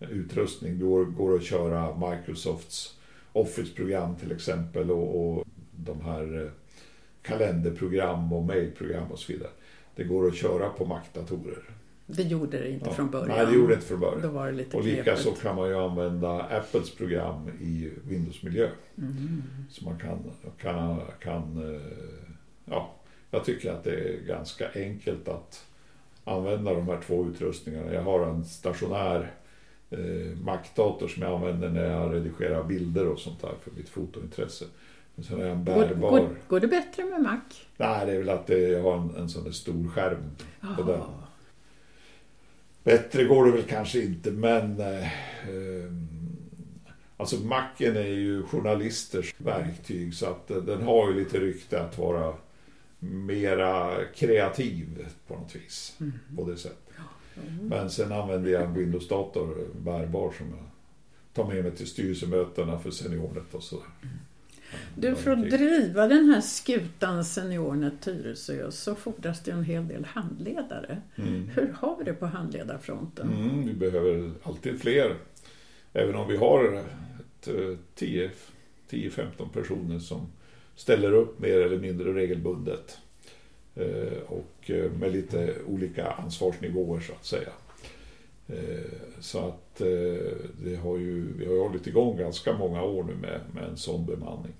utrustning. 0.00 0.78
Det 0.78 0.84
går, 1.16 1.36
att 1.36 1.42
köra 1.44 2.10
Microsofts 2.10 2.98
Office-program 3.32 4.16
till 4.16 4.32
exempel 4.32 4.90
och, 4.90 5.36
och 5.38 5.44
de 5.76 6.00
här 6.00 6.42
eh, 6.44 6.50
kalenderprogram 7.22 8.32
och 8.32 8.42
mailprogram 8.44 9.10
och 9.12 9.18
så 9.18 9.32
vidare. 9.32 9.50
Det 9.96 10.04
går 10.04 10.28
att 10.28 10.34
köra 10.36 10.68
på 10.68 10.84
Mac-datorer. 10.84 11.62
Det 12.06 12.22
gjorde 12.22 12.58
det 12.58 12.70
inte 12.70 12.86
Ja. 12.88 12.92
från 12.94 13.10
början. 13.10 13.28
Nej, 13.36 13.46
det 13.46 13.52
gjorde 13.52 13.68
det 13.68 13.74
inte 13.74 13.86
från 13.86 14.00
början. 14.00 14.22
Då 14.22 14.28
var 14.28 14.46
det 14.46 14.52
lite 14.52 14.76
Och 14.76 14.84
likaså 14.84 15.30
kan 15.30 15.56
man 15.56 15.68
ju 15.68 15.74
använda 15.76 16.42
Apples 16.42 16.94
program 16.94 17.48
i 17.60 17.90
Windows-miljö. 18.04 18.68
Mm. 18.98 19.42
Så 19.70 19.84
man 19.84 19.98
kan, 19.98 20.18
kan, 20.60 21.00
kan... 21.20 21.74
eh, 21.74 21.80
Ja, 22.64 22.94
jag 23.30 23.44
tycker 23.44 23.72
att 23.72 23.84
det 23.84 23.90
är 23.94 24.20
ganska 24.26 24.68
enkelt 24.74 25.28
att 25.28 25.66
använda 26.24 26.74
de 26.74 26.88
här 26.88 27.00
två 27.06 27.26
utrustningarna. 27.26 27.92
Jag 27.92 28.02
har 28.02 28.26
en 28.26 28.44
stationär 28.44 29.30
eh, 29.90 30.36
Mac-dator 30.44 31.08
som 31.08 31.22
jag 31.22 31.32
använder 31.32 31.68
när 31.68 31.90
jag 31.90 32.14
redigerar 32.14 32.64
bilder 32.64 33.06
och 33.08 33.18
sånt 33.18 33.40
där 33.40 33.54
för 33.62 33.70
mitt 33.70 33.88
fotointresse. 33.88 34.64
Men 35.14 35.24
sen 35.24 35.36
har 35.36 35.46
jag 35.46 35.56
en 35.56 35.64
Går, 35.64 35.74
bärbar... 35.74 36.10
går, 36.10 36.28
går 36.48 36.60
det 36.60 36.66
bättre 36.68 37.04
med 37.04 37.20
Mac? 37.20 37.40
Nej, 37.76 38.06
det 38.06 38.12
är 38.12 38.18
väl 38.18 38.28
att 38.28 38.46
det, 38.46 38.58
jag 38.58 38.82
har 38.82 38.96
en, 38.96 39.16
en 39.16 39.28
sån 39.28 39.44
där 39.44 39.50
stor 39.50 39.88
skärm 39.88 40.30
på 40.76 40.82
den. 40.82 41.00
Bättre 42.84 43.24
går 43.24 43.44
det 43.44 43.52
väl 43.52 43.62
kanske 43.62 44.02
inte, 44.02 44.30
men... 44.30 44.80
Eh, 44.80 45.02
eh, 45.48 45.92
alltså 47.16 47.36
Macken 47.36 47.96
är 47.96 48.08
ju 48.08 48.42
journalisters 48.42 49.34
verktyg 49.38 50.14
så 50.14 50.26
att 50.26 50.48
den 50.48 50.82
har 50.82 51.08
ju 51.08 51.14
lite 51.14 51.40
rykte 51.40 51.82
att 51.82 51.98
vara 51.98 52.34
mera 53.02 54.04
kreativ 54.14 55.06
på 55.26 55.34
något 55.34 55.56
vis. 55.56 55.96
Mm. 56.00 56.12
På 56.36 56.50
det 56.50 56.56
sättet. 56.56 56.78
Mm. 57.36 57.68
Men 57.68 57.90
sen 57.90 58.12
använder 58.12 58.50
jag 58.50 58.62
en 58.62 58.74
Windows-dator, 58.74 59.66
bärbar, 59.84 60.32
som 60.38 60.50
jag 60.50 60.64
tar 61.32 61.54
med 61.54 61.64
mig 61.64 61.76
till 61.76 61.86
styrelsemötena 61.86 62.78
för 62.78 62.90
seniornet 62.90 63.54
och 63.54 63.62
sådär. 63.62 63.86
Du, 64.96 65.14
för 65.14 65.30
att 65.30 65.50
driva 65.50 66.08
den 66.08 66.24
här 66.24 66.40
skutan 66.40 67.24
Seniornet 67.24 68.00
Tyresö 68.00 68.70
så 68.70 68.94
fordras 68.94 69.42
det 69.42 69.50
en 69.50 69.64
hel 69.64 69.88
del 69.88 70.04
handledare. 70.04 71.02
Mm. 71.16 71.48
Hur 71.48 71.74
har 71.78 71.96
vi 71.98 72.04
det 72.04 72.14
på 72.14 72.26
handledarfronten? 72.26 73.32
Mm, 73.32 73.66
vi 73.66 73.74
behöver 73.74 74.32
alltid 74.42 74.80
fler. 74.80 75.16
Även 75.92 76.14
om 76.14 76.28
vi 76.28 76.36
har 76.36 76.74
ett, 76.74 77.48
eh, 77.48 77.78
10 77.94 78.30
10-15 78.92 79.48
personer 79.52 79.98
som 79.98 80.26
ställer 80.82 81.12
upp 81.12 81.38
mer 81.38 81.58
eller 81.60 81.78
mindre 81.78 82.14
regelbundet. 82.14 82.98
Eh, 83.74 84.18
Och 84.28 84.70
eh, 84.70 84.90
med 84.92 85.12
lite 85.12 85.54
olika 85.66 86.10
ansvarsnivåer 86.10 87.00
så 87.00 87.12
att 87.12 87.24
säga. 87.24 87.48
Eh, 88.48 88.90
Så 89.20 89.38
att 89.38 89.78
det 90.64 90.76
har 90.82 90.98
ju, 90.98 91.32
vi 91.38 91.46
har 91.46 91.52
ju 91.52 91.60
hållit 91.60 91.86
igång 91.86 92.16
ganska 92.16 92.52
många 92.52 92.82
år 92.82 93.04
nu 93.04 93.14
med, 93.14 93.40
med 93.54 93.64
en 93.64 93.76
sån 93.76 94.06
bemanning. 94.06 94.52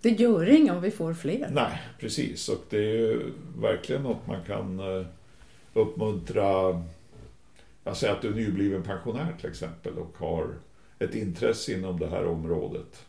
Det 0.00 0.08
gör 0.10 0.48
inget 0.50 0.72
om 0.72 0.82
vi 0.82 0.90
får 0.90 1.14
fler. 1.14 1.50
Nej, 1.52 1.80
precis. 2.00 2.48
Och 2.48 2.64
det 2.70 2.78
är 2.78 2.94
ju 2.98 3.20
verkligen 3.58 4.02
något 4.02 4.26
man 4.26 4.44
kan 4.46 4.80
uppmuntra. 5.74 6.82
Jag 7.84 7.96
säger 7.96 8.12
att 8.14 8.22
du 8.22 8.28
är 8.28 8.34
nybliven 8.34 8.82
pensionär 8.82 9.34
till 9.40 9.50
exempel 9.50 9.98
och 9.98 10.16
har 10.18 10.46
ett 10.98 11.14
intresse 11.14 11.72
inom 11.72 11.98
det 11.98 12.08
här 12.08 12.26
området. 12.26 13.04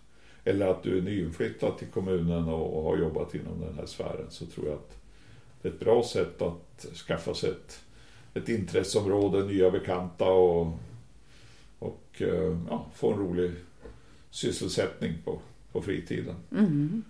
Eller 0.48 0.68
att 0.68 0.84
du 0.84 0.98
är 0.98 1.02
nyinflyttad 1.02 1.78
till 1.78 1.88
kommunen 1.88 2.50
och, 2.50 2.78
och 2.78 2.84
har 2.84 2.98
jobbat 2.98 3.36
inom 3.36 3.62
den 3.62 3.74
här 3.76 3.86
sfären 3.86 4.26
så 4.30 4.46
tror 4.46 4.68
jag 4.68 4.76
att 4.76 4.98
det 5.62 5.68
är 5.68 5.74
ett 5.74 5.80
bra 5.80 6.04
sätt 6.04 6.42
att 6.42 6.86
skaffa 7.08 7.34
sig 7.34 7.50
ett, 7.50 7.82
ett 8.34 8.50
intresseområde, 8.50 9.46
nya 9.46 9.72
bekanta 9.72 10.26
och, 10.26 10.68
och 11.80 12.06
eh, 12.18 12.58
ja, 12.70 12.86
få 12.96 13.14
en 13.14 13.20
rolig 13.20 13.52
sysselsättning 14.30 15.14
på, 15.26 15.40
på 15.72 15.82
fritiden. 15.82 16.36
Mm. 16.52 17.04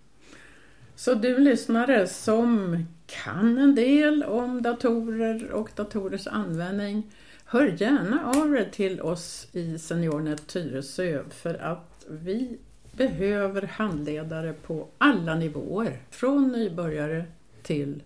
Så 0.95 1.13
du 1.13 1.37
lyssnare 1.37 2.07
som 2.07 2.85
kan 3.05 3.57
en 3.57 3.75
del 3.75 4.23
om 4.23 4.61
datorer 4.61 5.51
och 5.51 5.69
datorers 5.75 6.27
användning, 6.27 7.11
hör 7.45 7.75
gärna 7.77 8.25
av 8.25 8.55
er 8.55 8.69
till 8.71 9.01
oss 9.01 9.47
i 9.51 9.79
Seniornet 9.79 10.47
Tyresö 10.47 11.23
för 11.29 11.53
att 11.53 12.05
vi 12.09 12.57
behöver 12.97 13.61
handledare 13.61 14.53
på 14.53 14.87
alla 14.97 15.35
nivåer, 15.35 16.01
från 16.09 16.51
nybörjare 16.51 17.25
till 17.63 18.03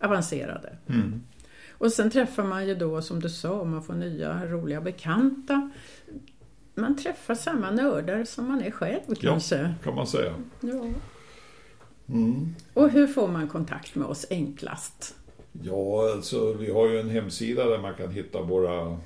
avancerade. 0.00 0.76
Och 1.70 1.92
sen 1.92 2.10
träffar 2.10 2.44
man 2.44 2.68
ju 2.68 2.74
då, 2.74 3.02
som 3.02 3.20
du 3.20 3.28
sa, 3.28 3.64
man 3.64 3.82
får 3.82 3.94
nya 3.94 4.46
roliga 4.46 4.80
bekanta. 4.80 5.70
Man 6.74 6.96
träffar 6.96 7.34
samma 7.34 7.70
nördar 7.70 8.24
som 8.24 8.48
man 8.48 8.62
är 8.62 8.70
själv 8.70 9.14
kanske. 9.20 9.74
kan 9.84 9.94
man 9.94 10.06
säga. 10.06 10.34
Ja. 10.60 10.84
Mm. 12.08 12.54
Och 12.74 12.90
hur 12.90 13.06
får 13.06 13.28
man 13.28 13.48
kontakt 13.48 13.94
med 13.94 14.06
oss 14.06 14.26
enklast? 14.30 15.14
Ja, 15.62 16.12
alltså 16.12 16.52
vi 16.52 16.70
har 16.72 16.88
ju 16.88 17.00
en 17.00 17.10
hemsida 17.10 17.64
där 17.64 17.78
man 17.78 17.94
kan 17.94 18.10
hitta 18.10 18.42
våra 18.42 18.98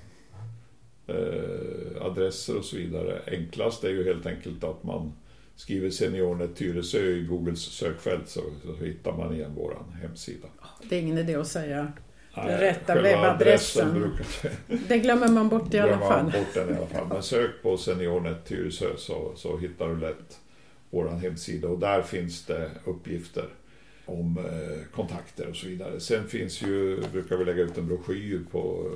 eh, 1.07 2.07
adresser 2.07 2.59
och 2.59 2.65
så 2.65 2.77
vidare. 2.77 3.21
Enklast 3.27 3.85
är 3.85 3.89
ju 3.89 4.05
helt 4.05 4.27
enkelt 4.27 4.65
att 4.65 4.83
man 4.83 5.13
skriver 5.57 5.91
Seniornet 5.91 6.57
Tyresö 6.57 6.99
i 6.99 7.25
Googles 7.25 7.61
sökfält 7.61 8.29
så, 8.29 8.41
så 8.65 8.85
hittar 8.85 9.13
man 9.13 9.35
igen 9.35 9.53
vår 9.57 9.77
hemsida. 10.03 10.49
Det 10.89 10.97
är 10.97 11.01
ingen 11.01 11.19
idé 11.19 11.35
att 11.35 11.49
säga. 11.49 11.93
Nej, 12.37 12.61
rätta 12.61 13.03
webbadressen. 13.03 14.13
Det 14.89 14.99
glömmer 14.99 15.29
man 15.29 15.49
bort 15.49 15.75
i 15.75 15.79
alla 15.79 15.99
fall. 15.99 16.25
bort 16.25 16.55
den 16.55 16.75
i 16.75 16.77
alla 16.77 16.87
fall. 16.87 17.07
Men 17.09 17.23
sök 17.23 17.51
på 17.63 17.77
Seniornet 17.77 18.45
Tyresö 18.45 18.87
så, 18.97 19.33
så 19.37 19.59
hittar 19.59 19.89
du 19.89 20.01
lätt 20.01 20.41
vår 20.91 21.09
hemsida 21.09 21.69
och 21.69 21.79
där 21.79 22.03
finns 22.03 22.47
det 22.47 22.71
uppgifter 22.85 23.45
om 24.07 24.39
eh, 24.39 24.95
kontakter 24.95 25.49
och 25.49 25.57
så 25.57 25.67
vidare. 25.67 26.01
Sen 26.01 26.29
finns 26.29 26.63
ju, 26.63 27.03
brukar 27.13 27.37
vi 27.37 27.45
lägga 27.45 27.63
ut 27.63 27.79
en 27.79 27.87
broschyr 27.87 28.45
på 28.51 28.91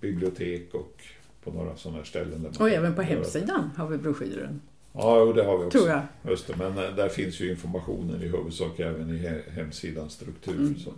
bibliotek 0.00 0.74
och 0.74 1.02
på 1.44 1.50
några 1.50 1.76
sådana 1.76 1.98
här 1.98 2.04
ställen. 2.04 2.42
Där 2.42 2.62
Och 2.62 2.70
även 2.70 2.94
på 2.94 3.02
hemsidan 3.02 3.70
har 3.76 3.86
vi 3.88 3.98
broschyren, 3.98 4.60
Ja, 4.92 5.18
jo, 5.18 5.32
det 5.32 5.44
har 5.44 5.58
vi 5.58 5.64
också. 5.64 5.78
tror 5.78 5.90
jag. 5.90 6.02
Just 6.30 6.46
det, 6.46 6.56
men 6.56 6.78
eh, 6.78 6.94
där 6.96 7.08
finns 7.08 7.40
ju 7.40 7.50
informationen 7.50 8.22
i 8.22 8.26
huvudsak 8.28 8.80
även 8.80 9.10
i 9.10 9.18
he- 9.18 9.50
hemsidans 9.50 10.12
struktur. 10.12 10.54
Mm. 10.58 10.78
Så. 10.78 10.92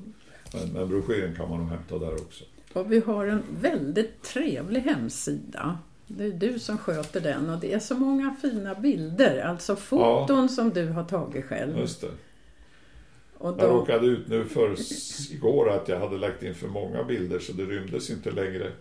Men, 0.54 0.68
men 0.72 0.88
broschyren 0.88 1.34
kan 1.36 1.48
man 1.50 1.58
nog 1.58 1.68
hämta 1.68 1.98
där 1.98 2.12
också. 2.14 2.44
Och 2.72 2.92
vi 2.92 3.00
har 3.00 3.26
en 3.26 3.42
väldigt 3.60 4.22
trevlig 4.22 4.80
hemsida. 4.80 5.78
Det 6.06 6.24
är 6.24 6.30
du 6.32 6.58
som 6.58 6.78
sköter 6.78 7.20
den 7.20 7.50
och 7.50 7.60
det 7.60 7.72
är 7.74 7.78
så 7.78 7.94
många 7.94 8.36
fina 8.42 8.74
bilder, 8.74 9.42
alltså 9.44 9.76
foton 9.76 10.48
som 10.48 10.70
du 10.70 10.88
har 10.88 11.04
tagit 11.04 11.44
själv. 11.44 11.78
Just 11.78 12.00
det. 12.00 12.08
Och 13.42 13.54
Jag 13.58 13.70
råkade 13.70 14.06
ut 14.06 14.28
nu 14.28 14.44
för 14.44 14.76
igår 15.32 15.70
att 15.70 15.88
jag 15.88 16.00
hade 16.00 16.18
lagt 16.18 16.42
in 16.42 16.54
för 16.54 16.68
många 16.68 17.04
bilder 17.04 17.38
så 17.38 17.52
det 17.52 17.62
rymdes 17.64 18.10
inte 18.10 18.30
längre 18.30 18.72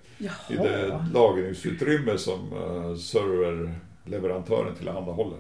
i 0.50 0.54
det 0.56 0.88
Jaha. 0.88 1.06
lagringsutrymme 1.14 2.18
som 2.18 2.54
uh, 2.54 2.96
serverleverantören 2.96 4.76
tillhandahåller. 4.76 5.40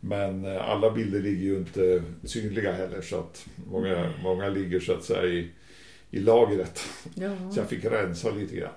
Men 0.00 0.44
eh, 0.44 0.70
alla 0.70 0.90
bilder 0.90 1.20
ligger 1.20 1.42
ju 1.44 1.56
inte 1.56 2.02
synliga 2.24 2.72
heller 2.72 3.00
så 3.00 3.18
att 3.18 3.46
många, 3.70 4.10
många 4.22 4.48
ligger 4.48 4.80
så 4.80 4.92
att 4.92 5.04
säga 5.04 5.24
i, 5.24 5.50
i 6.10 6.20
lagret. 6.20 6.80
Ja. 7.14 7.30
Så 7.52 7.60
jag 7.60 7.68
fick 7.68 7.84
rensa 7.84 8.30
lite 8.30 8.56
grann. 8.56 8.70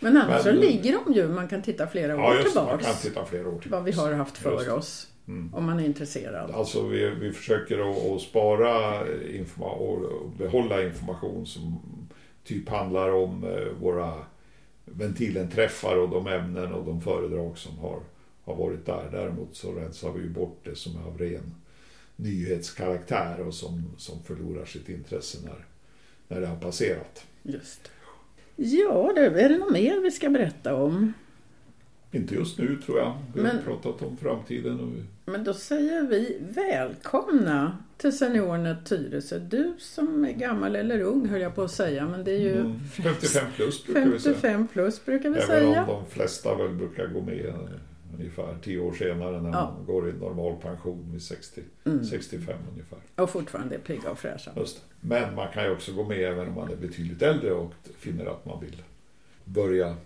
Men 0.00 0.16
annars 0.16 0.42
så 0.42 0.48
Men- 0.48 0.60
ligger 0.60 0.98
de 1.04 1.12
ju, 1.12 1.28
man 1.28 1.48
kan 1.48 1.62
titta 1.62 1.86
flera 1.86 2.14
år 2.16 2.20
Ja, 2.20 2.34
just 2.34 2.54
man 2.54 2.64
tillbaks. 2.66 2.84
kan 2.84 2.94
titta 3.10 3.24
flera 3.24 3.48
år 3.48 3.62
Vad 3.66 3.84
vi 3.84 3.92
har 3.92 4.12
haft 4.12 4.34
Just 4.34 4.42
för 4.42 4.64
det. 4.64 4.72
oss. 4.72 5.06
Mm. 5.28 5.54
Om 5.54 5.64
man 5.64 5.80
är 5.80 5.84
intresserad. 5.84 6.50
Alltså 6.50 6.86
vi, 6.86 7.10
vi 7.10 7.32
försöker 7.32 7.90
att, 7.90 8.10
att 8.10 8.20
spara 8.20 9.04
informa- 9.28 9.74
och 9.74 10.30
behålla 10.38 10.84
information 10.84 11.46
som 11.46 11.80
typ 12.44 12.68
handlar 12.68 13.12
om 13.12 13.44
eh, 13.44 13.80
våra 13.80 14.14
ventilenträffar 14.84 15.96
och 15.96 16.08
de 16.08 16.26
ämnen 16.26 16.72
och 16.72 16.84
de 16.86 17.00
föredrag 17.00 17.58
som 17.58 17.78
har, 17.78 18.00
har 18.44 18.54
varit 18.54 18.86
där. 18.86 19.08
Däremot 19.12 19.56
så 19.56 19.72
rensar 19.72 20.12
vi 20.12 20.28
bort 20.28 20.60
det 20.64 20.76
som 20.76 20.96
är 20.96 21.06
av 21.06 21.18
ren 21.18 21.54
nyhetskaraktär 22.16 23.40
och 23.40 23.54
som, 23.54 23.90
som 23.96 24.22
förlorar 24.22 24.64
sitt 24.64 24.88
intresse 24.88 25.38
när, 25.44 25.64
när 26.28 26.40
det 26.40 26.46
har 26.46 26.56
passerat. 26.56 27.26
Just. 27.42 27.90
Ja 28.56 29.12
du, 29.16 29.20
är 29.24 29.48
det 29.48 29.58
något 29.58 29.72
mer 29.72 30.00
vi 30.00 30.10
ska 30.10 30.30
berätta 30.30 30.74
om? 30.74 31.12
Inte 32.12 32.34
just 32.34 32.58
nu 32.58 32.76
tror 32.86 32.98
jag. 32.98 33.18
Vi 33.34 33.40
har 33.40 33.52
Men- 33.52 33.62
pratat 33.64 34.02
om 34.02 34.16
framtiden. 34.16 34.80
Och 34.80 34.88
Men 35.32 35.44
då 35.44 35.54
säger 35.54 36.02
vi 36.02 36.38
välkomna 36.54 37.78
till 37.96 38.18
Seniornet 38.18 38.86
Tyresö. 38.86 39.38
Du 39.38 39.72
som 39.78 40.24
är 40.24 40.32
gammal 40.32 40.76
eller 40.76 41.00
ung 41.00 41.28
höll 41.28 41.40
jag 41.40 41.54
på 41.54 41.62
att 41.62 41.70
säga, 41.70 42.06
men 42.08 42.24
det 42.24 42.30
är 42.32 42.38
ju 42.40 42.60
mm, 42.60 42.80
55 42.88 43.46
plus 43.56 43.84
brukar 43.86 44.06
vi 44.06 44.18
säga. 44.18 44.34
55 44.34 44.68
plus 44.68 45.04
brukar 45.04 45.30
vi 45.30 45.36
Även 45.36 45.46
säga. 45.48 45.80
om 45.82 45.86
de 45.88 46.06
flesta 46.10 46.54
väl 46.54 46.68
brukar 46.74 47.06
gå 47.06 47.20
med 47.20 47.46
eh, 47.46 47.54
ungefär 48.18 48.56
10 48.64 48.78
år 48.78 48.92
senare 48.92 49.42
när 49.42 49.50
Ja. 49.50 49.74
man 49.76 49.86
går 49.86 50.08
i 50.08 50.12
normal 50.12 50.56
pension 50.62 51.08
vid 51.12 51.22
60, 51.22 51.60
Mm. 51.84 52.04
65 52.04 52.56
ungefär. 52.72 52.98
Och 53.16 53.30
fortfarande 53.30 53.74
är 53.74 53.78
pigga 53.78 54.10
och 54.10 54.18
fräscha. 54.18 54.50
Men 55.00 55.34
man 55.34 55.52
kan 55.52 55.64
ju 55.64 55.70
också 55.70 55.92
gå 55.92 56.04
med 56.04 56.18
även 56.32 56.48
om 56.48 56.54
man 56.54 56.72
är 56.72 56.76
betydligt 56.76 57.22
äldre 57.22 57.52
och 57.52 57.72
finner 57.98 58.26
att 58.26 58.44
man 58.46 58.60
vill 58.60 58.82
börja 59.44 59.96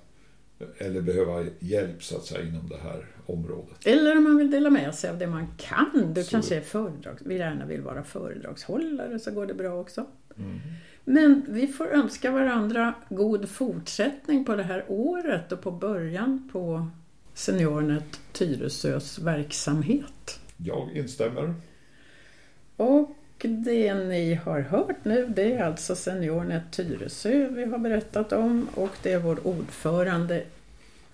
eller 0.79 1.01
behöva 1.01 1.44
hjälp 1.61 2.03
så 2.05 2.16
att 2.16 2.25
säga 2.25 2.42
inom 2.48 2.68
det 2.68 2.77
här 2.83 3.07
området. 3.27 3.87
Eller 3.87 4.16
om 4.16 4.25
man 4.25 4.37
vill 4.37 4.51
dela 4.51 4.70
med 4.70 4.94
sig 4.94 5.11
av 5.11 5.18
det 5.18 5.27
man 5.27 5.46
kan. 5.57 6.12
Du 6.14 6.25
Så- 6.25 6.31
kanske 6.31 6.57
är 6.57 6.61
föredrag, 6.61 7.18
vi 7.25 7.38
gärna 7.38 7.66
vill 7.66 7.81
vara 7.81 8.05
föredragshållare 8.05 9.18
så 9.18 9.31
går 9.31 9.46
det 9.46 9.55
bra 9.55 9.81
också. 9.81 10.07
Mm. 10.38 10.59
Men 11.05 11.42
vi 11.48 11.66
får 11.68 11.87
önska 11.87 12.31
varandra 12.31 12.94
god 13.09 13.48
fortsättning 13.48 14.44
på 14.44 14.57
det 14.57 14.62
här 14.62 14.85
året 14.88 15.53
och 15.53 15.61
på 15.62 15.70
början 15.70 16.48
på 16.53 16.87
Seniornet 17.35 18.20
Tyresös 18.33 19.18
verksamhet. 19.18 20.40
Jag 20.57 20.90
instämmer. 20.96 21.55
Och 22.77 23.16
det 23.48 23.94
ni 23.94 24.35
har 24.35 24.61
hört 24.61 25.05
nu 25.05 25.26
det 25.26 25.52
är 25.52 25.64
alltså 25.64 25.96
Seniornet 25.96 26.62
Tyresö 26.70 27.48
vi 27.48 27.64
har 27.64 27.78
berättat 27.78 28.33
om 28.33 28.68
och 28.74 28.90
det 29.02 29.12
är 29.12 29.18
vår 29.18 29.46
ordförande 29.46 30.44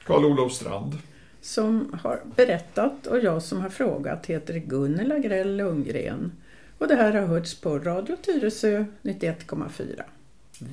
Karl-Olof 0.04 0.52
Strand. 0.52 0.98
som 1.40 1.98
har 2.02 2.20
berättat 2.36 3.06
och 3.06 3.18
jag 3.18 3.42
som 3.42 3.60
har 3.60 3.68
frågat 3.68 4.26
heter 4.26 4.58
Gunnela 4.58 5.18
Grell 5.18 5.56
Lundgren. 5.56 6.32
Och 6.78 6.88
det 6.88 6.94
här 6.94 7.12
har 7.12 7.26
hörts 7.26 7.60
på 7.60 7.78
Radio 7.78 8.16
Tyresö 8.16 8.84
91,4. 9.02 10.02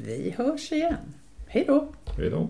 Vi 0.05 0.35
hörs 0.37 0.71
igen. 0.71 1.13
Hej 1.47 1.63
då! 1.67 1.87
Hej 2.17 2.29
då. 2.29 2.49